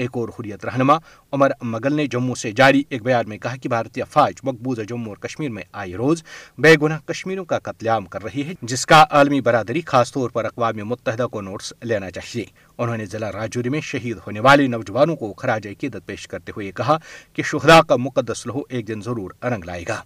ایک 0.00 0.16
اور 0.16 0.28
اور 0.30 0.38
حریت 0.38 0.64
رہنما 0.64 0.96
عمر 1.32 1.50
مغل 1.72 1.94
نے 1.96 2.06
جموں 2.10 2.34
سے 2.42 2.50
جاری 2.60 2.82
ایک 2.88 3.02
بیان 3.02 3.28
میں 3.28 3.38
کہا 3.38 3.56
کہ 3.62 3.68
بھارتی 3.68 4.02
افواج 4.02 4.40
مقبوضہ 4.44 4.82
جموں 4.88 5.08
اور 5.12 5.16
کشمیر 5.28 5.50
میں 5.56 5.62
آئے 5.82 5.94
روز 5.96 6.22
بے 6.62 6.74
گناہ 6.82 6.98
کشمیروں 7.08 7.44
کا 7.52 7.58
قتل 7.68 7.88
عام 7.94 8.04
کر 8.12 8.22
رہی 8.24 8.44
ہے 8.48 8.52
جس 8.72 8.86
کا 8.92 9.04
عالمی 9.18 9.40
برادری 9.48 9.80
خاص 9.86 10.12
طور 10.12 10.30
پر 10.30 10.44
اقوام 10.44 10.76
متحدہ 10.88 11.26
کو 11.32 11.40
نوٹس 11.48 11.72
لینا 11.90 12.10
چاہیے 12.16 12.44
انہوں 12.78 12.96
نے 12.96 13.06
ضلع 13.12 13.30
راجوری 13.32 13.68
میں 13.74 13.80
شہید 13.92 14.18
ہونے 14.26 14.40
والے 14.46 14.66
نوجوانوں 14.76 15.16
کو 15.22 15.32
خراج 15.42 15.66
عقیدت 15.70 16.06
پیش 16.06 16.26
کرتے 16.28 16.52
ہوئے 16.56 16.70
کہا 16.82 16.96
کہ 17.34 17.42
شہدا 17.52 17.80
کا 17.88 17.96
مقدس 18.06 18.46
لہو 18.46 18.62
ایک 18.68 18.88
دن 18.88 19.00
ضرور 19.04 19.30
رنگ 19.52 19.64
لائے 19.66 19.84
گا 19.88 20.00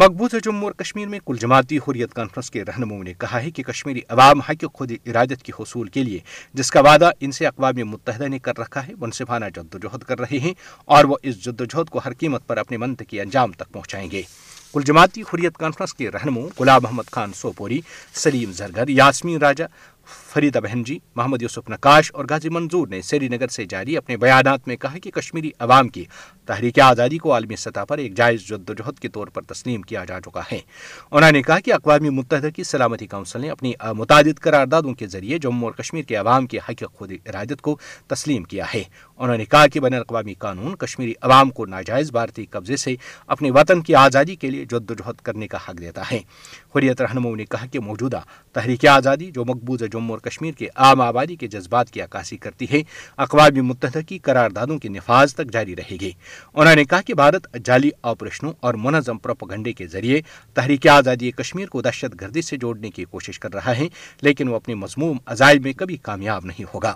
مقبوضہ 0.00 0.36
جموں 0.44 0.64
اور 0.68 0.72
کشمیر 0.82 1.08
میں 1.08 1.18
کل 1.24 1.36
جماعتی 1.40 1.78
حریت 1.86 2.12
کانفرنس 2.14 2.50
کے 2.50 2.62
رہنماؤں 2.64 3.02
نے 3.04 3.12
کہا 3.20 3.42
ہے 3.42 3.50
کہ 3.56 3.62
کشمیری 3.62 4.00
عوام 4.10 4.40
حق 4.48 4.64
خود 4.74 4.92
ارادت 5.06 5.42
کے 5.44 5.52
حصول 5.58 5.88
کے 5.96 6.02
لیے 6.04 6.18
جس 6.58 6.70
کا 6.70 6.80
وعدہ 6.86 7.10
ان 7.20 7.32
سے 7.38 7.46
اقوام 7.46 7.80
متحدہ 7.90 8.28
نے 8.34 8.38
کر 8.46 8.58
رکھا 8.58 8.86
ہے 8.86 8.92
منصفانہ 9.00 9.44
جد 9.56 9.74
کر 10.08 10.18
رہے 10.20 10.38
ہیں 10.44 10.52
اور 10.94 11.04
وہ 11.10 11.16
اس 11.28 11.44
جد 11.44 11.60
وجہد 11.60 11.90
کو 11.90 12.00
ہر 12.04 12.12
قیمت 12.20 12.46
پر 12.46 12.56
اپنے 12.64 12.76
کے 13.08 13.20
انجام 13.22 13.52
تک 13.52 13.72
پہنچائیں 13.72 14.10
گے 14.10 14.22
کل 14.72 14.82
جماعتی 14.86 15.22
حریت 15.32 15.56
کانفرنس 15.58 15.94
کے 15.94 16.10
رہنماؤں 16.10 16.48
غلام 16.58 16.82
محمد 16.82 17.10
خان 17.12 17.32
سوپوری 17.40 17.80
سلیم 18.22 18.52
زرگر 18.56 18.88
یاسمین 18.88 19.38
راجہ 19.40 19.64
فریدہ 20.32 20.58
بہن 20.62 20.82
جی 20.84 20.98
محمد 21.16 21.42
یوسف 21.42 21.68
نقاش 21.70 22.10
اور 22.14 22.24
غازی 22.30 22.48
منظور 22.52 22.88
نے 22.88 23.00
سری 23.02 23.28
نگر 23.28 23.48
سے 23.48 23.64
جاری 23.70 23.96
اپنے 23.96 24.16
بیانات 24.16 24.68
میں 24.68 24.76
کہا 24.80 24.98
کہ 25.02 25.10
کشمیری 25.14 25.50
عوام 25.60 25.88
کی 25.88 26.04
تحریک 26.46 26.78
آزادی 26.80 27.18
کو 27.18 27.32
عالمی 27.34 27.56
سطح 27.56 27.84
پر 27.88 27.98
ایک 27.98 28.16
جائز 28.16 28.46
جہد 28.48 28.98
کے 29.00 29.08
طور 29.08 29.26
پر 29.34 29.42
تسلیم 29.52 29.82
کیا 29.82 30.04
جا 30.08 30.20
چکا 30.24 30.40
ہے 30.52 30.56
انہوں 31.10 31.30
نے 31.30 31.30
نے 31.36 31.42
کہا 31.42 31.58
کہ 31.64 31.72
اقوام 31.72 32.04
متحدہ 32.14 32.46
کی 32.56 32.62
سلامتی 32.64 33.06
اپنی 33.50 33.72
متعدد 33.96 34.40
قراردادوں 34.42 34.92
کے 34.94 35.06
ذریعے 35.08 35.38
جموں 35.38 35.68
اور 35.68 35.72
کشمیر 35.82 36.02
کے 36.08 36.16
عوام 36.16 36.46
کے 36.46 36.58
ارادت 37.32 37.60
کو 37.62 37.76
تسلیم 38.08 38.42
کیا 38.44 38.64
ہے 38.74 38.82
انہوں 39.16 39.36
نے 39.38 39.44
کہا 39.50 39.66
کہ 39.72 39.80
بین 39.80 39.94
الاقوامی 39.94 40.34
قانون 40.44 40.74
کشمیری 40.76 41.12
عوام 41.22 41.50
کو 41.58 41.66
ناجائز 41.66 42.10
بھارتی 42.12 42.44
قبضے 42.50 42.76
سے 42.76 42.94
اپنے 43.36 43.50
وطن 43.54 43.82
کی 43.82 43.94
آزادی 43.94 44.36
کے 44.36 44.50
لیے 44.50 44.64
جد 44.70 44.90
و 44.90 44.94
جہد 44.98 45.20
کرنے 45.24 45.48
کا 45.48 45.58
حق 45.68 45.80
دیتا 45.80 46.02
ہے 46.12 46.20
حریت 46.76 47.02
نے 47.36 47.44
کہا 47.50 47.66
کہ 47.72 47.80
موجودہ 47.80 48.20
تحریک 48.52 48.84
آزادی 48.94 49.30
جو 49.34 49.44
جموں 49.92 50.01
جموں 50.02 50.14
اور 50.16 50.20
کشمیر 50.28 50.52
کے 50.58 50.66
عام 50.84 51.00
آبادی 51.00 51.34
کے 51.36 51.46
جذبات 51.48 51.90
کی 51.90 52.00
عکاسی 52.02 52.36
کرتی 52.44 52.66
ہے 52.72 52.82
اقوام 53.24 53.66
متحدہ 53.66 53.98
کی 54.08 54.18
قراردادوں 54.28 54.78
کے 54.78 54.88
نفاذ 54.88 55.34
تک 55.34 55.50
جاری 55.52 55.76
رہے 55.76 55.96
گی 56.00 56.10
انہوں 56.54 56.74
نے 56.76 56.84
کہا 56.90 57.00
کہ 57.06 57.14
بھارت 57.22 57.46
جعلی 57.64 57.90
آپریشنوں 58.12 58.52
اور 58.66 58.74
منظم 58.84 59.18
پروپگنڈے 59.24 59.72
کے 59.80 59.86
ذریعے 59.92 60.20
تحریک 60.54 60.86
آزادی 60.94 61.30
کشمیر 61.40 61.68
کو 61.74 61.82
دہشت 61.82 62.20
گردی 62.20 62.42
سے 62.42 62.56
جوڑنے 62.64 62.90
کی 62.96 63.04
کوشش 63.10 63.38
کر 63.38 63.52
رہا 63.54 63.76
ہے 63.78 63.86
لیکن 64.28 64.48
وہ 64.48 64.56
اپنے 64.56 64.74
مضموم 64.84 65.16
عزائل 65.34 65.58
میں 65.66 65.72
کبھی 65.82 65.96
کامیاب 66.08 66.44
نہیں 66.50 66.72
ہوگا 66.74 66.94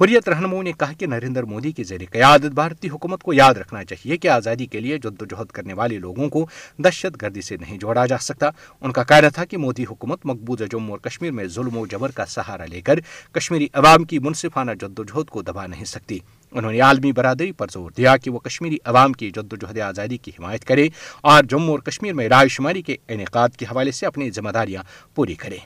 حریت 0.00 0.28
رہنما 0.28 0.62
نے 0.62 0.72
کہا 0.80 0.92
کہ 0.98 1.06
نریندر 1.06 1.42
مودی 1.52 1.72
کی 1.72 1.82
زیر 1.90 2.00
قیادت 2.12 2.54
بھارتی 2.60 2.88
حکومت 2.90 3.22
کو 3.22 3.32
یاد 3.32 3.54
رکھنا 3.60 3.84
چاہیے 3.90 4.16
کہ 4.24 4.28
آزادی 4.38 4.66
کے 4.74 4.80
لیے 4.80 4.98
جد 5.04 5.22
و 5.22 5.24
جہد 5.34 5.50
کرنے 5.56 5.72
والے 5.80 5.98
لوگوں 5.98 6.28
کو 6.36 6.44
دہشت 6.84 7.20
گردی 7.22 7.40
سے 7.50 7.56
نہیں 7.60 7.78
جوڑا 7.84 8.06
جا 8.14 8.18
سکتا 8.28 8.50
ان 8.80 8.92
کا 8.98 9.02
کہنا 9.12 9.28
تھا 9.34 9.44
کہ 9.50 9.56
مودی 9.66 9.84
حکومت 9.90 10.26
مقبوضہ 10.32 10.64
جموں 10.70 10.96
اور 10.96 10.98
کشمیر 11.10 11.32
میں 11.40 11.46
ظلم 11.58 11.76
و 11.78 11.84
جبر 11.90 12.10
کا 12.16 12.25
سہارا 12.30 12.64
لے 12.70 12.80
کر 12.82 13.00
کشمیری 13.32 13.66
عوام 13.80 14.04
کی 14.12 14.18
منصفانہ 14.18 14.72
جدوجہد 14.80 15.28
کو 15.30 15.42
دبا 15.42 15.66
نہیں 15.66 15.84
سکتی 15.94 16.18
انہوں 16.50 16.70
نے 16.72 16.80
عالمی 16.80 17.12
برادری 17.12 17.50
پر 17.52 17.66
زور 17.72 17.90
دیا 17.96 18.16
کہ 18.16 18.30
وہ 18.30 18.38
کشمیری 18.38 18.76
عوام 18.90 19.12
کی 19.20 19.30
جد 19.36 19.52
و 19.52 19.56
جہد 19.66 19.78
آزادی 19.88 20.16
کی 20.26 20.30
حمایت 20.38 20.64
کرے 20.64 20.88
اور 21.32 21.42
جموں 21.50 21.68
اور 21.70 21.78
کشمیر 21.90 22.12
میں 22.20 22.28
رائے 22.28 22.48
شماری 22.56 22.82
کے 22.82 22.96
انعقاد 23.14 23.56
کے 23.58 23.66
حوالے 23.70 23.92
سے 24.00 24.06
اپنی 24.06 24.30
ذمہ 24.30 24.50
داریاں 24.54 24.82
پوری 25.14 25.34
کریں 25.44 25.58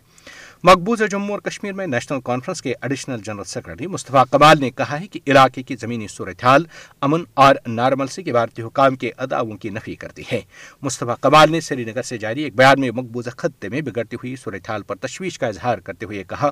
مقبوضہ 0.64 1.04
جموں 1.10 1.30
اور 1.34 1.38
کشمیر 1.40 1.72
میں 1.74 1.86
نیشنل 1.86 2.20
کانفرنس 2.24 2.60
کے 2.62 2.72
ایڈیشنل 2.80 3.20
جنرل 3.24 3.44
سیکرٹری 3.46 3.86
مصطفیٰ 3.86 4.24
قبال 4.30 4.60
نے 4.60 4.68
کہا 4.70 4.98
ہے 5.00 5.06
کہ 5.12 5.20
علاقے 5.30 5.62
کی 5.62 5.76
زمینی 5.80 6.06
صورتحال 6.14 6.64
امن 7.06 7.20
اور 7.44 7.54
نارملسی 7.66 8.22
کے 8.22 8.32
بھارتی 8.32 8.62
حکام 8.62 8.96
کے 9.04 9.10
اداؤں 9.26 9.56
کی 9.60 9.70
نفی 9.70 9.94
کرتی 10.02 10.22
ہے 10.32 10.40
مصطفیٰ 10.82 11.14
قبال 11.20 11.52
نے 11.52 11.60
سری 11.68 11.84
نگر 11.84 12.02
سے 12.10 12.18
جاری 12.24 12.42
ایک 12.44 12.56
بیان 12.56 12.80
میں 12.80 12.90
مقبوضہ 12.96 13.30
خطے 13.36 13.68
میں 13.68 13.80
بگڑتی 13.86 14.16
ہوئی 14.22 14.34
صورتحال 14.42 14.82
پر 14.86 14.96
تشویش 15.06 15.38
کا 15.38 15.46
اظہار 15.46 15.78
کرتے 15.84 16.06
ہوئے 16.06 16.22
کہا 16.30 16.50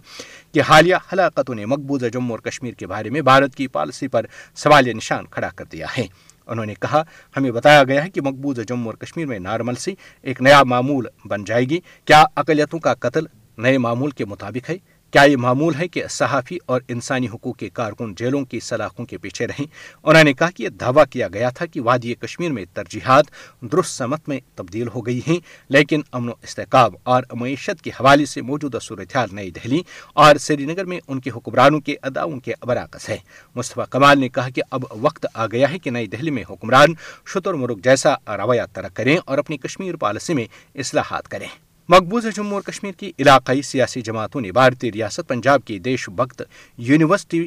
کہ 0.55 0.61
حالیہ 0.69 0.97
ہلاکتوں 1.13 1.55
نے 1.55 1.67
مقبوضہ 1.75 2.07
جموں 2.13 2.37
اور 2.37 2.49
کشمیر 2.51 2.75
کے 2.79 2.87
بارے 2.95 3.11
میں 3.17 3.21
بھارت 3.31 3.55
کی 3.57 3.67
پالیسی 3.77 4.09
پر 4.17 4.27
سوال 4.65 4.89
نشان 4.97 5.27
کھڑا 5.31 5.49
کر 5.57 5.65
دیا 5.73 5.87
ہے 5.99 6.07
انہوں 6.47 6.67
نے 6.67 6.75
کہا 6.81 7.03
ہمیں 7.37 7.51
بتایا 7.53 7.83
گیا 7.89 8.05
ہے 8.05 8.11
کہ 8.11 8.21
مقبوضہ 8.25 8.61
جموں 8.69 8.87
اور 8.93 9.05
کشمیر 9.05 9.27
میں 9.27 9.39
نارملسی 9.39 9.95
ایک 10.29 10.41
نیا 10.43 10.63
معمول 10.73 11.07
بن 11.31 11.45
جائے 11.45 11.65
گی 11.71 11.81
کیا 12.07 12.25
اقلیتوں 12.35 12.79
کا 12.87 12.95
قتل 13.01 13.25
نئے 13.63 13.79
معمول 13.79 14.11
کے 14.17 14.25
مطابق 14.25 14.69
ہے 14.71 14.77
کیا 15.13 15.23
یہ 15.23 15.37
معمول 15.43 15.75
ہے 15.75 15.87
کہ 15.89 16.03
صحافی 16.11 16.57
اور 16.73 16.81
انسانی 16.95 17.29
حقوق 17.35 17.57
کے 17.59 17.69
کارکن 17.75 18.13
جیلوں 18.17 18.45
کی 18.47 18.59
سلاخوں 18.61 19.05
کے 19.07 19.19
پیچھے 19.19 19.47
رہیں 19.49 19.65
انہوں 20.03 20.25
نے 20.25 20.33
کہا 20.33 20.49
کہ 20.57 20.63
یہ 20.63 20.69
دعویٰ 20.81 21.05
کیا 21.11 21.29
گیا 21.35 21.49
تھا 21.57 21.67
کہ 21.67 21.81
وادی 21.85 22.15
کشمیر 22.21 22.51
میں 22.59 22.65
ترجیحات 22.75 23.27
درست 23.73 23.97
سمت 23.99 24.29
میں 24.29 24.39
تبدیل 24.57 24.89
ہو 24.95 25.05
گئی 25.07 25.21
ہیں 25.29 25.39
لیکن 25.77 26.01
امن 26.19 26.29
و 26.29 26.33
استحکاب 26.43 26.95
اور 27.13 27.23
معیشت 27.41 27.81
کے 27.85 27.91
حوالے 28.01 28.27
سے 28.35 28.43
موجودہ 28.51 28.79
صورتحال 28.83 29.29
نئی 29.35 29.51
دہلی 29.57 29.81
اور 30.25 30.37
سری 30.49 30.65
نگر 30.73 30.85
میں 30.93 30.99
ان 31.09 31.21
کے 31.21 31.31
حکمرانوں 31.37 31.81
کے 31.89 31.95
اداؤں 32.11 32.39
کے 32.45 32.53
برعکس 32.67 33.09
ہے 33.09 33.17
مصطفیٰ 33.55 33.85
کمال 33.91 34.21
نے 34.21 34.29
کہا 34.39 34.51
کہ 34.55 34.63
اب 34.77 34.85
وقت 35.07 35.27
آ 35.33 35.47
گیا 35.53 35.71
ہے 35.73 35.79
کہ 35.85 35.91
نئی 35.99 36.07
دہلی 36.17 36.31
میں 36.39 36.45
حکمران 36.51 36.95
شتر 37.35 37.55
مرغ 37.63 37.79
جیسا 37.89 38.15
رویہ 38.39 38.63
ترک 38.75 38.97
کریں 38.97 39.17
اور 39.25 39.39
اپنی 39.39 39.57
کشمیر 39.67 39.97
پالیسی 40.07 40.35
میں 40.41 40.47
اصلاحات 40.85 41.29
کریں 41.35 41.47
مقبوضہ 41.93 42.29
جموں 42.37 42.53
اور 42.55 42.63
کشمیر 42.63 42.93
کی 42.99 43.11
علاقائی 43.19 43.63
سیاسی 43.65 44.01
جماعتوں 44.09 44.41
نے 44.41 44.51
بھارتی 44.53 44.91
ریاست 44.93 45.29
پنجاب 45.29 45.65
کی 45.67 45.79
Desh 45.87 46.09
Bhakt 46.17 46.43
university 46.89 47.47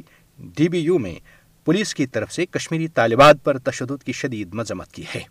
D 0.57 0.67
B 0.69 0.79
U 0.79 0.98
میں 1.00 1.13
پولیس 1.65 1.93
کی 1.95 2.05
طرف 2.15 2.31
سے 2.33 2.45
کشمیری 2.51 2.88
طالبات 3.00 3.43
پر 3.43 3.57
تشدد 3.69 4.03
کی 4.03 4.12
شدید 4.21 4.53
مذمت 4.62 4.91
کی 4.91 5.03
ہے 5.15 5.21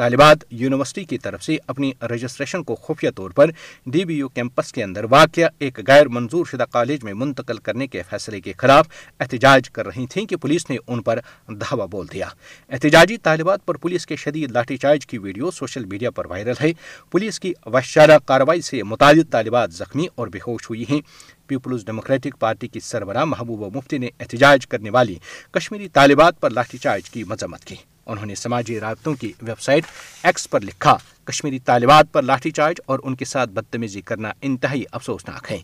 طالبات 0.00 0.44
یونیورسٹی 0.58 1.02
کی 1.04 1.16
طرف 1.22 1.42
سے 1.44 1.56
اپنی 1.68 1.90
رجسٹریشن 2.14 2.62
کو 2.68 2.74
خفیہ 2.86 3.10
طور 3.16 3.30
پر 3.36 3.50
ڈی 3.92 4.04
بی 4.08 4.14
یو 4.18 4.28
کیمپس 4.34 4.72
کے 4.72 4.82
اندر 4.84 5.04
واقع 5.10 5.40
ایک 5.64 5.80
غیر 5.86 6.08
منظور 6.16 6.46
شدہ 6.52 6.64
کالج 6.72 7.02
میں 7.04 7.12
منتقل 7.22 7.58
کرنے 7.66 7.86
کے 7.86 8.02
فیصلے 8.10 8.40
کے 8.40 8.52
خلاف 8.58 8.86
احتجاج 9.20 9.68
کر 9.70 9.86
رہی 9.86 10.06
تھیں 10.10 10.24
کہ 10.26 10.36
پولیس 10.42 10.68
نے 10.70 10.76
ان 10.94 11.02
پر 11.08 11.18
دھاوا 11.60 11.86
بول 11.94 12.06
دیا 12.12 12.26
احتجاجی 12.68 13.16
طالبات 13.28 13.64
پر 13.66 13.76
پولیس 13.82 14.06
کے 14.12 14.16
شدید 14.24 14.50
لاٹھی 14.56 14.76
چارج 14.84 15.06
کی 15.06 15.18
ویڈیو 15.26 15.50
سوشل 15.58 15.84
میڈیا 15.90 16.10
پر 16.18 16.26
وائرل 16.30 16.62
ہے 16.64 16.72
پولیس 17.12 17.40
کی 17.40 17.52
وحشارہ 17.72 18.18
کارروائی 18.26 18.60
سے 18.70 18.82
متعدد 18.92 19.30
طالبات 19.32 19.72
زخمی 19.82 20.06
اور 20.18 20.28
بے 20.34 20.38
ہوش 20.46 20.70
ہوئی 20.70 20.84
ہیں 20.90 21.00
پیپلز 21.48 21.84
ڈیموکریٹک 21.86 22.38
پارٹی 22.46 22.68
کی 22.74 22.80
سربراہ 22.88 23.24
محبوبہ 23.34 23.70
مفتی 23.76 23.98
نے 24.04 24.08
احتجاج 24.18 24.66
کرنے 24.72 24.90
والی 24.98 25.18
کشمیری 25.58 25.88
طالبات 26.00 26.40
پر 26.40 26.50
لاٹھی 26.58 26.78
چارج 26.88 27.10
کی 27.10 27.24
مذمت 27.34 27.64
کی 27.70 27.76
انہوں 28.12 28.26
نے 28.26 28.34
سماجی 28.34 28.78
رابطوں 28.80 29.14
کی 29.20 29.32
ویب 29.42 29.60
سائٹ 29.62 29.84
ایکس 30.28 30.48
پر 30.50 30.60
لکھا 30.60 30.96
کشمیری 31.30 31.58
طالبات 31.70 32.06
پر 32.12 32.22
لاٹھی 32.22 32.50
چارج 32.50 32.80
اور 32.90 32.98
ان 33.02 33.14
کے 33.16 33.24
ساتھ 33.24 33.50
بدتمیزی 33.56 34.00
کرنا 34.10 34.30
انتہائی 34.48 34.82
افسوسناک 34.92 35.50
ہے 35.52 35.58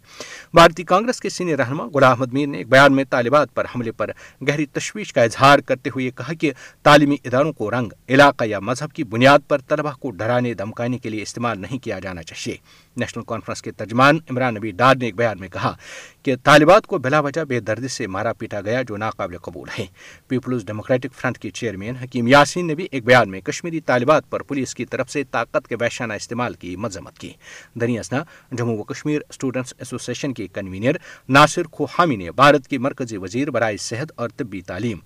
بھارتی 0.55 0.83
کانگریس 0.91 1.21
کے 1.21 1.29
سینئر 1.37 1.59
رہنما 1.59 1.85
غلام 1.95 2.11
احمد 2.13 2.33
میر 2.35 2.47
نے 2.49 2.59
ایک 2.59 2.69
بیان 2.71 2.95
میں 2.97 3.05
طالبات 3.11 3.55
پر 3.55 3.65
حملے 3.75 3.93
پر 4.03 4.11
گہری 4.49 4.67
تشویش 4.79 5.13
کا 5.13 5.23
اظہار 5.29 5.59
کرتے 5.71 5.91
ہوئے 5.95 6.11
کہا 6.19 6.35
کہ 6.41 6.53
تعلیمی 6.89 7.17
اداروں 7.25 7.53
کو 7.53 7.71
رنگ 7.71 7.93
علاقہ 8.17 8.45
یا 8.51 8.61
مذہب 8.69 8.93
کی 8.97 9.05
بنیاد 9.17 9.49
پر 9.49 9.59
طلبہ 9.69 9.93
کو 10.01 10.11
ڈرانے 10.21 10.55
دمکانے 10.61 10.99
کے 10.99 11.09
لیے 11.11 11.23
استعمال 11.23 11.61
نہیں 11.61 11.79
کیا 11.85 11.99
جانا 12.07 12.23
چاہیے 12.31 12.57
نیشنل 13.01 13.23
کانفرنس 13.29 13.63
کے 13.63 13.71
ترجمان 13.81 14.19
عمران 14.31 14.55
نبی 14.55 14.71
ڈار 14.77 14.95
نے 14.97 15.05
ایک 15.05 15.17
بیان 15.17 15.39
میں 15.41 15.49
کہا 15.53 15.73
کہ 16.25 16.35
طالبات 16.45 16.87
کو 16.93 16.99
بلا 17.07 17.19
وجہ 17.27 17.43
بے 17.49 17.59
دردی 17.67 17.89
سے 17.97 18.07
مارا 18.15 18.33
پیٹا 18.39 18.61
گیا 18.65 18.83
جو 18.89 18.97
ناقابل 19.03 19.37
قبول 19.43 19.69
ہے 19.79 19.85
پیپلز 20.29 20.65
ڈیموکریٹک 20.67 21.15
فرنٹ 21.21 21.39
کے 21.39 21.51
چیئرمین 21.59 21.97
حکیم 22.03 22.27
یاسین 22.29 22.67
نے 22.67 22.75
بھی 22.75 22.87
ایک 22.91 23.05
بیان 23.07 23.31
میں 23.31 23.41
کشمیری 23.51 23.81
طالبات 23.91 24.31
پر 24.31 24.43
پولیس 24.49 24.75
کی 24.75 24.85
طرف 24.95 25.11
سے 25.11 25.23
طاقت 25.33 25.56
شفقت 25.57 25.69
کے 25.69 25.77
وحشانہ 25.81 26.13
استعمال 26.13 26.55
کی 26.61 26.75
مذمت 26.77 27.19
کی 27.19 27.31
دنیا 27.81 28.01
اسنا 28.01 28.23
جموں 28.59 28.77
و 28.79 28.83
کشمیر 28.85 29.21
اسٹوڈنٹس 29.29 29.73
ایسوسیشن 29.79 30.33
کے 30.35 30.47
کنوینر 30.55 30.97
ناصر 31.35 31.67
خوحامی 31.73 32.17
نے 32.17 32.31
بھارت 32.41 32.67
کے 32.69 32.79
مرکزی 32.87 33.17
وزیر 33.23 33.51
برائے 33.57 33.77
صحت 33.87 34.13
اور 34.17 34.29
طبی 34.37 34.61
تعلیم 34.67 34.99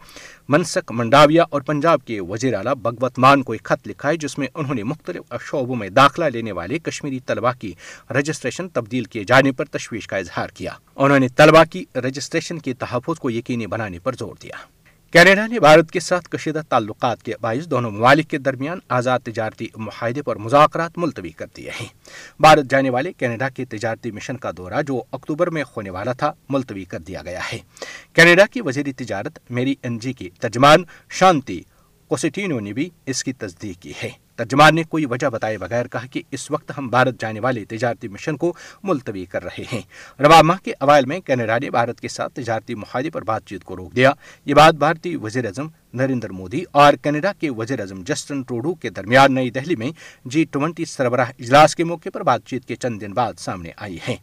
منسک 0.53 0.93
منڈاویا 0.99 1.45
اور 1.51 1.63
پنجاب 1.67 2.05
کے 2.07 2.21
وزیر 2.31 2.55
اعلیٰ 2.57 2.75
بھگوت 2.83 3.19
مان 3.27 3.43
کو 3.49 3.53
ایک 3.53 3.65
خط 3.65 3.89
لکھا 3.89 4.09
ہے 4.09 4.17
جس 4.27 4.39
میں 4.39 4.49
انہوں 4.55 4.75
نے 4.75 4.83
مختلف 4.93 5.33
شعبوں 5.51 5.77
میں 5.83 5.89
داخلہ 6.01 6.25
لینے 6.35 6.53
والے 6.59 6.79
کشمیری 6.89 7.21
طلباء 7.27 7.53
کی 7.61 7.73
رجسٹریشن 8.19 8.69
تبدیل 8.79 9.05
کیے 9.13 9.25
جانے 9.33 9.53
پر 9.59 9.65
تشویش 9.79 10.07
کا 10.09 10.17
اظہار 10.17 10.49
کیا 10.59 10.73
انہوں 10.97 11.19
نے 11.25 11.29
طلباء 11.37 11.65
کی 11.71 11.85
رجسٹریشن 12.07 12.59
کے 12.67 12.75
تحفظ 12.85 13.19
کو 13.21 13.31
یقینی 13.31 13.67
بنانے 13.77 13.99
پر 14.07 14.15
زور 14.19 14.35
دیا 14.43 14.67
کینیڈا 15.13 15.47
نے 15.51 15.61
بھارت 15.61 15.91
کے 15.91 16.01
ساتھ 16.01 16.29
کشیدہ 16.31 16.61
تعلقات 16.69 17.23
کے 17.25 17.35
باعث 17.41 17.65
دونوں 17.71 17.91
ممالک 17.91 18.29
کے 18.31 18.39
درمیان 18.39 18.79
آزاد 18.97 19.19
تجارتی 19.25 19.67
معاہدے 19.77 20.23
پر 20.29 20.37
مذاکرات 20.45 20.99
ملتوی 21.05 21.31
کر 21.39 21.47
دیے 21.57 21.71
ہیں 21.81 21.87
بھارت 22.43 22.71
جانے 22.71 22.91
والے 22.97 23.13
کینیڈا 23.19 23.49
کے 23.55 23.65
تجارتی 23.71 24.11
مشن 24.19 24.37
کا 24.45 24.51
دورہ 24.57 24.83
جو 24.89 25.03
اکتوبر 25.13 25.51
میں 25.57 25.65
ہونے 25.77 25.91
والا 25.97 26.13
تھا 26.21 26.33
ملتوی 26.49 26.85
کر 26.93 26.99
دیا 27.09 27.23
گیا 27.27 27.41
ہے 27.53 27.59
کینیڈا 28.17 28.47
کی 28.53 28.61
وزیر 28.67 28.93
تجارت 28.99 29.39
میری 29.59 29.75
این 29.83 29.99
جی 30.05 30.13
کی 30.21 30.31
ترجمان 30.41 30.85
شانتی 31.21 31.61
نے 32.63 32.73
بھی 32.77 32.89
اس 33.11 33.23
کی 33.25 33.33
تصدیق 33.41 33.79
کی 33.83 33.93
ہے 34.03 34.09
ترجمان 34.41 34.75
نے 34.75 34.83
کوئی 34.89 35.05
وجہ 35.07 35.27
بتائے 35.31 35.57
بغیر 35.59 35.87
کہا 35.93 36.07
کہ 36.13 36.21
اس 36.33 36.51
وقت 36.51 36.71
ہم 36.77 36.87
بھارت 36.91 37.19
جانے 37.21 37.41
والے 37.47 37.65
تجارتی 37.69 38.09
مشن 38.09 38.37
کو 38.45 38.53
ملتوی 38.89 39.25
کر 39.33 39.45
رہے 39.45 39.63
ہیں 39.73 39.81
ماہ 40.47 40.63
کے 40.65 40.73
اوائل 40.81 41.07
میں 41.07 41.19
کینیڈا 41.27 41.59
نے 41.63 41.71
بھارت 41.71 42.01
کے 42.01 42.09
ساتھ 42.09 42.33
تجارتی 42.35 42.75
معاہدے 42.75 43.11
پر 43.11 43.25
بات 43.31 43.45
چیت 43.47 43.65
کو 43.65 43.77
روک 43.77 43.95
دیا 43.97 44.13
یہ 44.47 44.55
بات 44.55 44.75
بھارتی 44.85 45.15
وزیر 45.23 45.45
اعظم 45.47 45.67
نریندر 45.99 46.31
مودی 46.31 46.63
اور 46.81 46.95
کینیڈا 47.03 47.31
کے 47.41 47.49
وزیر 47.57 47.81
اعظم 47.81 48.03
جسٹن 48.07 48.43
ٹروڈو 48.49 48.73
کے 48.83 48.91
درمیان 48.99 49.35
نئی 49.35 49.51
دہلی 49.51 49.77
میں 49.77 49.91
جی 50.33 50.45
ٹوینٹی 50.51 50.85
سربراہ 50.85 51.31
اجلاس 51.39 51.75
کے 51.77 51.85
موقع 51.85 52.09
پر 52.15 52.23
بات 52.25 52.45
چیت 52.47 52.65
کے 52.67 52.77
چند 52.77 53.01
دن 53.01 53.13
بعد 53.15 53.39
سامنے 53.39 53.71
آئی 53.77 53.97
ہیں 54.07 54.15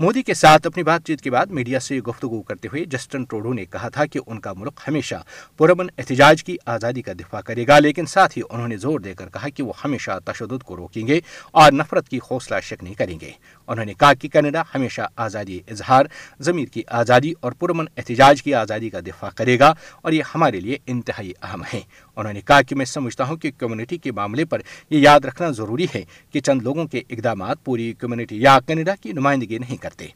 مودی 0.00 0.22
کے 0.22 0.34
ساتھ 0.34 0.66
اپنی 0.66 0.82
بات 0.90 1.06
چیت 1.06 1.20
کے 1.22 1.30
بعد 1.30 1.46
میڈیا 1.58 1.80
سے 1.86 1.98
گفتگو 2.08 2.40
کرتے 2.50 2.68
ہوئے 2.72 2.84
جسٹن 2.92 3.24
ٹروڈو 3.30 3.52
نے 3.52 3.64
کہا 3.72 3.88
تھا 3.96 4.06
کہ 4.12 4.20
ان 4.26 4.40
کا 4.40 4.52
ملک 4.56 4.80
ہمیشہ 4.88 5.14
پرمن 5.56 5.86
احتجاج 5.98 6.44
کی 6.44 6.56
آزادی 6.76 7.02
کا 7.02 7.12
دفاع 7.20 7.40
کرے 7.46 7.66
گا 7.68 7.78
لیکن 7.78 8.06
ساتھ 8.14 8.38
ہی 8.38 8.42
انہوں 8.50 8.68
نے 8.68 8.76
زور 8.86 9.00
دے 9.08 9.14
کر 9.14 9.28
کہا 9.32 9.48
کہ 9.58 9.62
وہ 9.64 9.72
ہمیشہ 9.84 10.18
تشدد 10.24 10.62
کو 10.64 10.76
روکیں 10.76 11.06
گے 11.06 11.18
اور 11.60 11.72
نفرت 11.72 12.08
کی 12.08 12.18
حوصلہ 12.30 12.56
شکنی 12.62 12.92
کریں 13.00 13.18
گے 13.20 13.30
انہوں 13.74 13.84
نے 13.84 13.94
کہا 14.00 14.12
کہ 14.20 14.28
کینیڈا 14.32 14.62
ہمیشہ 14.74 15.06
آزادی 15.26 15.58
اظہار 15.74 16.04
ضمیر 16.46 16.68
کی 16.74 16.82
آزادی 17.00 17.32
اور 17.44 17.52
پرمن 17.60 17.84
احتجاج 17.96 18.42
کی 18.42 18.54
آزادی 18.62 18.90
کا 18.90 19.00
دفاع 19.06 19.30
کرے 19.38 19.58
گا 19.58 19.72
اور 20.02 20.12
یہ 20.12 20.30
ہمارے 20.34 20.60
لیے 20.60 20.76
انتہائی 20.94 21.32
اہم 21.42 21.62
ہے 21.72 21.80
انہوں 22.16 22.32
نے 22.32 22.40
کہا 22.46 22.60
کہ 22.68 22.74
میں 22.76 22.84
سمجھتا 22.96 23.24
ہوں 23.28 23.36
کہ 23.42 23.50
کمیونٹی 23.58 23.96
کے 24.04 24.12
معاملے 24.12 24.44
پر 24.52 24.60
یہ 24.90 24.98
یاد 24.98 25.24
رکھنا 25.28 25.50
ضروری 25.58 25.86
ہے 25.94 26.02
کہ 26.32 26.40
چند 26.46 26.62
لوگوں 26.62 26.84
کے 26.92 27.02
اقدامات 27.16 27.64
پوری 27.64 27.92
کمیونٹی 27.98 28.40
یا 28.42 28.58
کینیڈا 28.66 28.94
کی 29.02 29.12
نمائندگی 29.18 29.58
نہیں 29.64 29.76
کرتے 29.82 30.06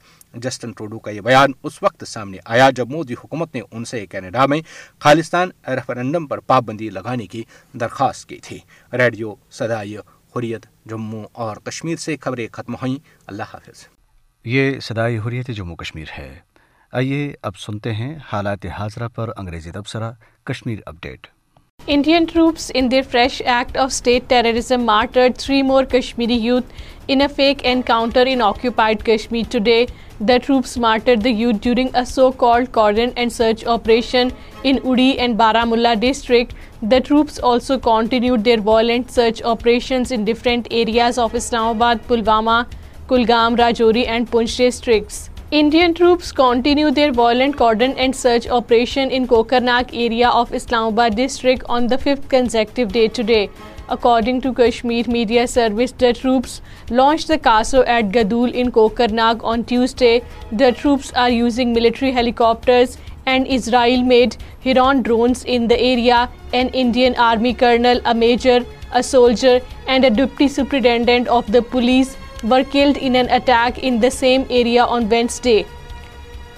جسٹن 0.45 0.71
ٹروڈو 0.77 0.99
کا 1.05 1.11
یہ 1.11 1.21
بیان 1.21 1.53
اس 1.69 1.83
وقت 1.83 2.05
سامنے 2.09 2.39
آیا 2.55 2.69
جب 2.77 2.91
مودی 2.91 3.15
حکومت 3.25 3.55
نے 3.55 3.61
ان 3.71 3.85
سے 3.91 4.05
کینیڈا 4.11 4.47
میں 4.53 4.61
خالستان 5.05 5.51
ریفرنڈم 5.77 6.27
پر 6.27 6.41
پابندی 6.53 6.89
لگانے 6.97 7.27
کی 7.35 7.43
درخواست 7.81 8.29
کی 8.29 8.39
تھی 8.45 8.59
ریڈیو 9.01 9.22
ریڈیو 9.29 10.01
حریت 10.37 10.67
جموں 10.91 11.23
اور 11.43 11.57
کشمیر 11.65 11.97
سے 12.05 12.17
خبریں 12.21 12.47
ختم 12.53 12.75
ہوئیں 12.83 12.97
اللہ 13.31 13.51
حافظ 13.55 13.85
یہ 14.55 14.79
سدائی 14.89 15.19
حریت 15.27 15.51
جموں 15.57 15.77
کشمیر 15.83 16.13
ہے 16.19 16.31
آئیے 17.01 17.21
اب 17.49 17.57
سنتے 17.67 17.93
ہیں 18.01 18.15
حالات 18.33 18.67
حاضرہ 18.79 19.09
پر 19.15 19.31
انگریزی 19.39 19.71
تبصرہ 19.75 20.13
Kashmir 20.51 20.79
update 20.87 21.27
Indian 21.87 22.27
troops, 22.27 22.71
in 22.71 22.89
their 22.91 23.03
fresh 23.03 23.41
act 23.45 23.77
of 23.77 23.93
state 23.93 24.29
terrorism, 24.29 24.85
martyred 24.85 25.37
3 25.39 25.63
more 25.63 25.85
Kashmiri 25.85 26.35
youth 26.35 26.65
in 27.09 27.21
a 27.21 27.29
fake 27.29 27.63
encounter 27.63 28.23
in 28.23 28.41
occupied 28.41 29.05
Kashmir 29.05 29.45
today. 29.45 29.89
The 30.21 30.39
troops 30.39 30.77
martyred 30.79 31.23
the 31.23 31.33
youth 31.33 31.61
during 31.61 31.91
a 31.95 32.07
so-called 32.07 32.71
cordon 32.71 33.13
and 33.17 33.33
search 33.33 33.65
operation 33.67 34.31
in 34.63 34.79
Uri 34.85 35.19
and 35.19 35.37
Baramulla 35.37 35.97
district. 36.01 36.55
The 36.81 37.01
troops 37.01 37.41
also 37.51 37.79
continued 37.79 38.45
their 38.45 38.61
violent 38.61 39.11
search 39.11 39.43
operations 39.43 40.13
in 40.13 40.25
different 40.25 40.69
areas 40.71 41.19
of 41.19 41.35
Islamabad, 41.35 42.07
Pulwama, 42.07 42.65
Kulgam, 43.09 43.59
Rajouri 43.65 44.07
and 44.07 44.31
Poonch 44.31 44.57
districts. 44.65 45.21
Indian 45.59 45.93
troops 45.97 46.29
continue 46.37 46.91
their 46.99 47.13
violent 47.17 47.57
cordon 47.57 47.95
and 48.05 48.17
search 48.21 48.45
operation 48.59 49.11
in 49.17 49.27
Kokarnag 49.33 49.91
area 50.05 50.29
of 50.29 50.55
Islamabad 50.59 51.17
district 51.17 51.67
on 51.79 51.89
the 51.91 51.99
5th 52.05 52.23
consecutive 52.35 52.95
day 52.95 53.03
today. 53.19 53.51
According 53.97 54.41
to 54.47 54.53
Kashmir 54.61 55.11
Media 55.17 55.45
Service, 55.57 55.93
the 56.05 56.13
troops 56.21 56.57
launched 57.03 57.33
the 57.35 57.39
Kaso 57.49 57.85
at 57.97 58.11
Gadul 58.17 58.57
in 58.65 58.73
Kokarnag 58.79 59.45
on 59.55 59.67
Tuesday. 59.75 60.17
The 60.65 60.73
troops 60.73 61.13
are 61.27 61.31
using 61.31 61.75
military 61.75 62.13
helicopters 62.21 62.97
and 63.27 63.47
Israel-made 63.47 64.37
Hiron 64.65 65.03
drones 65.03 65.45
in 65.59 65.69
the 65.75 65.81
area. 65.93 66.23
An 66.63 66.75
Indian 66.87 67.21
Army 67.29 67.55
colonel, 67.67 68.03
a 68.07 68.15
major, 68.25 68.59
a 68.95 69.03
soldier 69.03 69.61
and 69.87 70.13
a 70.13 70.17
deputy 70.23 70.53
superintendent 70.63 71.39
of 71.41 71.55
the 71.59 71.65
police 71.77 72.11
were 72.43 72.65
killed 72.65 72.97
in 72.97 73.17
an 73.17 73.31
attack 73.31 73.79
in 73.79 74.01
the 74.01 74.11
same 74.11 74.45
area 74.51 74.85
on 74.85 75.09
Wednesday. 75.09 75.65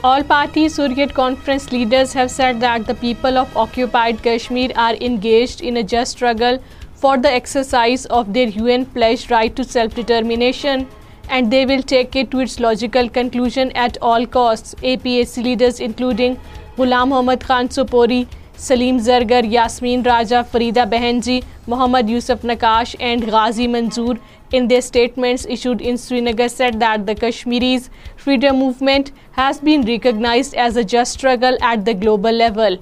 All-party 0.03 0.67
Suryat 0.67 1.15
Conference 1.15 1.71
leaders 1.73 2.13
have 2.13 2.31
said 2.31 2.59
that 2.61 2.87
the 2.87 2.95
people 2.95 3.39
of 3.39 3.57
occupied 3.57 4.23
Kashmir 4.23 4.73
are 4.77 4.95
engaged 5.11 5.63
in 5.63 5.79
a 5.79 5.83
just 5.83 6.13
struggle 6.17 6.59
for 7.05 7.17
the 7.19 7.33
exercise 7.41 8.05
of 8.07 8.35
their 8.35 8.49
UN-pledged 8.49 9.31
right 9.31 9.57
to 9.57 9.65
self-determination, 9.65 10.87
and 11.31 11.51
they 11.51 11.65
will 11.67 11.83
take 11.95 12.17
it 12.17 12.31
to 12.33 12.41
its 12.41 12.59
logical 12.61 13.09
conclusion 13.09 13.73
at 13.73 13.99
all 14.03 14.27
costs. 14.27 14.75
APAC 14.83 15.43
leaders 15.43 15.81
including 15.81 16.39
Ghulam 16.77 17.09
Mohammad 17.09 17.41
Khan 17.41 17.69
Sopori, 17.69 18.27
Saleem 18.67 18.99
Zargar 19.07 19.45
Yasmeen 19.51 20.03
Raja 20.05 20.37
Farida 20.51 20.85
بہن 20.91 21.19
ji 21.23 21.41
Mohammad 21.69 22.11
Yousuf 22.11 22.45
Naqash 22.51 22.95
and 22.99 23.25
Ghazi 23.33 23.67
Manzoor 23.69 24.17
in 24.57 24.69
the 24.71 24.77
statements 24.79 25.47
issued 25.51 25.83
in 25.87 25.97
Srinagar 26.21 26.49
said 26.57 26.75
that 26.81 27.07
the 27.09 27.13
Kashmiris 27.21 27.89
freedom 28.25 28.57
movement 28.59 29.09
has 29.39 29.59
been 29.65 29.81
recognised 29.87 30.55
as 30.65 30.79
a just 30.79 30.95
struggle 31.15 31.57
at 31.71 31.87
the 31.87 31.93
global 32.03 32.35
level 32.43 32.75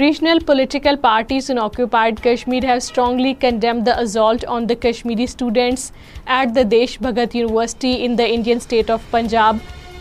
regional 0.00 0.38
political 0.46 0.96
parties 1.02 1.50
in 1.50 1.58
occupied 1.62 2.20
Kashmir 2.24 2.64
have 2.68 2.76
strongly 2.82 3.32
condemn 3.40 3.80
the 3.86 3.92
assault 4.00 4.44
on 4.56 4.68
the 4.68 4.74
Kashmiri 4.80 5.24
students 5.32 5.90
at 6.36 6.54
the 6.56 6.62
Desh 6.70 6.98
Bhagat 7.02 7.36
university 7.36 7.94
in 8.04 8.18
the 8.18 8.24
Indian 8.32 8.58
state 8.62 8.90
of 8.98 9.10
Punjab 9.10 9.56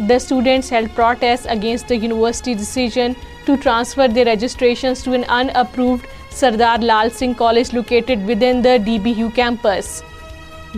The 0.10 0.20
students 0.20 0.70
held 0.70 0.94
protests 0.96 1.48
against 1.56 1.88
the 1.88 1.96
university 1.96 2.54
decision 2.56 3.16
to 3.46 3.58
transfer 3.58 4.08
their 4.08 4.26
registrations 4.26 5.04
to 5.04 5.13
an 5.13 5.26
unapproved 5.26 6.08
Sardar 6.32 6.80
Lal 6.80 7.12
Singh 7.12 7.36
College 7.36 7.74
located 7.74 8.26
within 8.26 8.63
the 8.63 8.80
DBU 8.88 9.36
campus. 9.36 10.02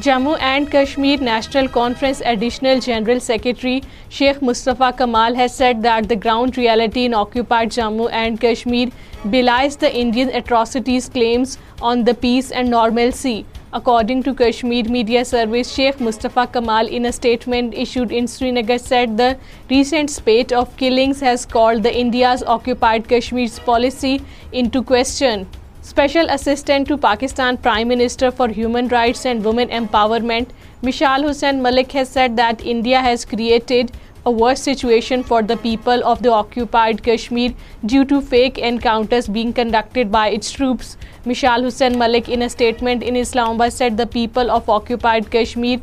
Jammu 0.06 0.36
and 0.42 0.70
Kashmir 0.70 1.22
National 1.22 1.70
Conference 1.70 2.22
Additional 2.34 2.82
General 2.82 3.22
Secretary 3.22 3.76
Sheikh 4.10 4.42
Mustafa 4.42 4.92
Kamal 4.92 5.42
has 5.42 5.56
said 5.56 5.82
that 5.84 6.10
the 6.10 6.22
ground 6.28 6.58
reality 6.58 7.06
in 7.06 7.20
occupied 7.24 7.76
Jammu 7.80 8.12
and 8.12 8.42
Kashmir 8.46 9.32
belies 9.38 9.78
the 9.78 9.98
Indian 10.06 10.36
atrocities 10.42 11.08
claims 11.08 11.58
on 11.82 12.04
the 12.04 12.14
peace 12.14 12.52
and 12.52 12.70
normalcy. 12.70 13.38
According 13.78 14.24
to 14.24 14.34
Kashmir 14.40 14.90
Media 14.90 15.22
Service, 15.30 15.72
Sheikh 15.78 16.00
Mustafa 16.00 16.44
Kamal, 16.48 16.88
in 16.88 17.08
a 17.08 17.12
statement 17.12 17.74
issued 17.84 18.14
in 18.20 18.26
Srinagar, 18.26 18.78
said 18.78 19.18
the 19.18 19.28
recent 19.70 20.12
spate 20.12 20.54
of 20.54 20.78
killings 20.78 21.20
has 21.20 21.46
called 21.46 21.84
the 21.84 21.94
India's 22.04 22.42
occupied 22.42 23.10
Kashmir's 23.10 23.60
policy 23.60 24.22
into 24.54 24.82
question. 24.82 25.46
Special 25.82 26.32
Assistant 26.36 26.88
to 26.88 26.98
Pakistan 26.98 27.58
Prime 27.58 27.90
Minister 27.90 28.32
for 28.32 28.48
Human 28.48 28.88
Rights 28.88 29.26
and 29.26 29.44
Women 29.44 29.76
Empowerment, 29.82 30.56
Mishal 30.82 31.28
Hussain 31.28 31.62
Malik, 31.62 31.92
has 31.92 32.08
said 32.08 32.38
that 32.38 32.66
India 32.78 33.08
has 33.12 33.26
created 33.26 33.94
worst 34.34 34.64
situation 34.70 35.22
for 35.28 35.42
the 35.50 35.54
people 35.62 36.02
of 36.12 36.20
the 36.26 36.32
occupied 36.38 37.02
Kashmir 37.06 37.50
due 37.90 38.02
to 38.10 38.18
fake 38.30 38.52
encounters 38.64 39.26
conducted 39.56 41.60
Hussain 41.66 41.94
Malik 42.00 42.24
in a statement 42.34 43.00
in 43.08 43.16
Islamabad 43.50 44.02
people 44.14 44.44
of 44.52 44.64
occupied 44.70 45.24
Kashmir 45.32 45.78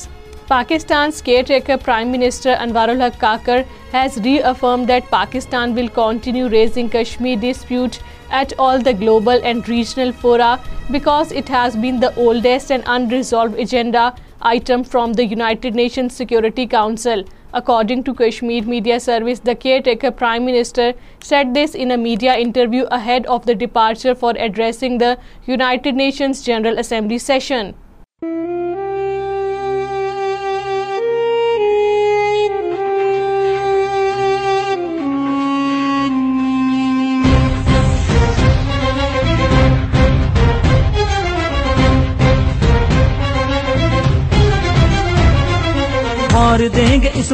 Pakistan 0.48 1.06
steer 1.14 1.58
prime 1.84 2.08
minister 2.12 2.52
Anwaar 2.60 2.88
ul 2.88 3.10
Kakar 3.18 3.60
has 3.94 4.10
reef 4.24 4.64
Pakistan 5.10 5.66
will 5.74 5.86
continue 5.94 6.48
raising 6.50 6.88
Kashmir 6.92 7.36
dispute 7.42 7.90
at 8.38 8.50
all 8.58 8.78
the 8.84 8.90
global 9.00 9.38
and 9.44 9.68
regional 9.68 10.10
fora 10.20 10.54
because 10.90 11.24
it 11.36 11.50
has 11.50 11.70
be 11.80 11.90
oldest 12.16 12.70
and 12.72 12.84
انز 12.88 13.34
agenda 13.56 14.08
item 14.42 14.82
from 14.82 15.12
the 15.14 15.24
United 15.24 15.74
Nations 15.74 16.16
Security 16.16 16.66
Council. 16.66 17.24
According 17.54 18.04
to 18.04 18.14
Kashmir 18.14 18.64
Media 18.64 18.98
Service, 18.98 19.40
the 19.40 19.54
caretaker 19.54 20.10
Prime 20.10 20.46
Minister 20.50 20.92
said 21.22 21.54
this 21.54 21.74
in 21.74 21.90
a 21.90 21.98
media 21.98 22.36
interview 22.36 22.86
ahead 23.00 23.26
of 23.26 23.46
the 23.46 23.54
departure 23.54 24.14
for 24.14 24.32
addressing 24.38 24.96
the 24.98 25.16
United 25.46 26.00
Nations 26.06 26.42
General 26.50 26.78
Assembly 26.86 27.18
session. 27.18 28.48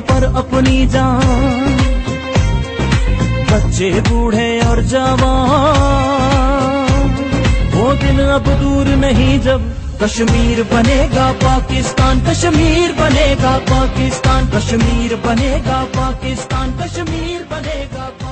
پر 0.07 0.25
اپنی 0.41 0.87
جان 0.93 1.77
بچے 3.51 3.91
بوڑھے 4.09 4.49
اور 4.69 4.79
جوان 4.91 5.27
وہ 7.75 7.93
دن 8.03 8.21
اب 8.35 8.47
دور 8.61 8.87
نہیں 9.01 9.39
جب 9.45 9.61
کشمیر 10.01 10.63
بنے 10.73 11.07
گا 11.15 11.31
پاکستان 11.43 12.19
کشمیر 12.29 12.91
بنے 13.01 13.35
گا 13.43 13.59
پاکستان 13.69 14.45
کشمیر 14.55 15.15
بنے 15.27 15.57
گا 15.67 15.85
پاکستان 15.97 16.71
کشمیر 16.83 17.43
بنے 17.51 17.85
گا 17.95 18.28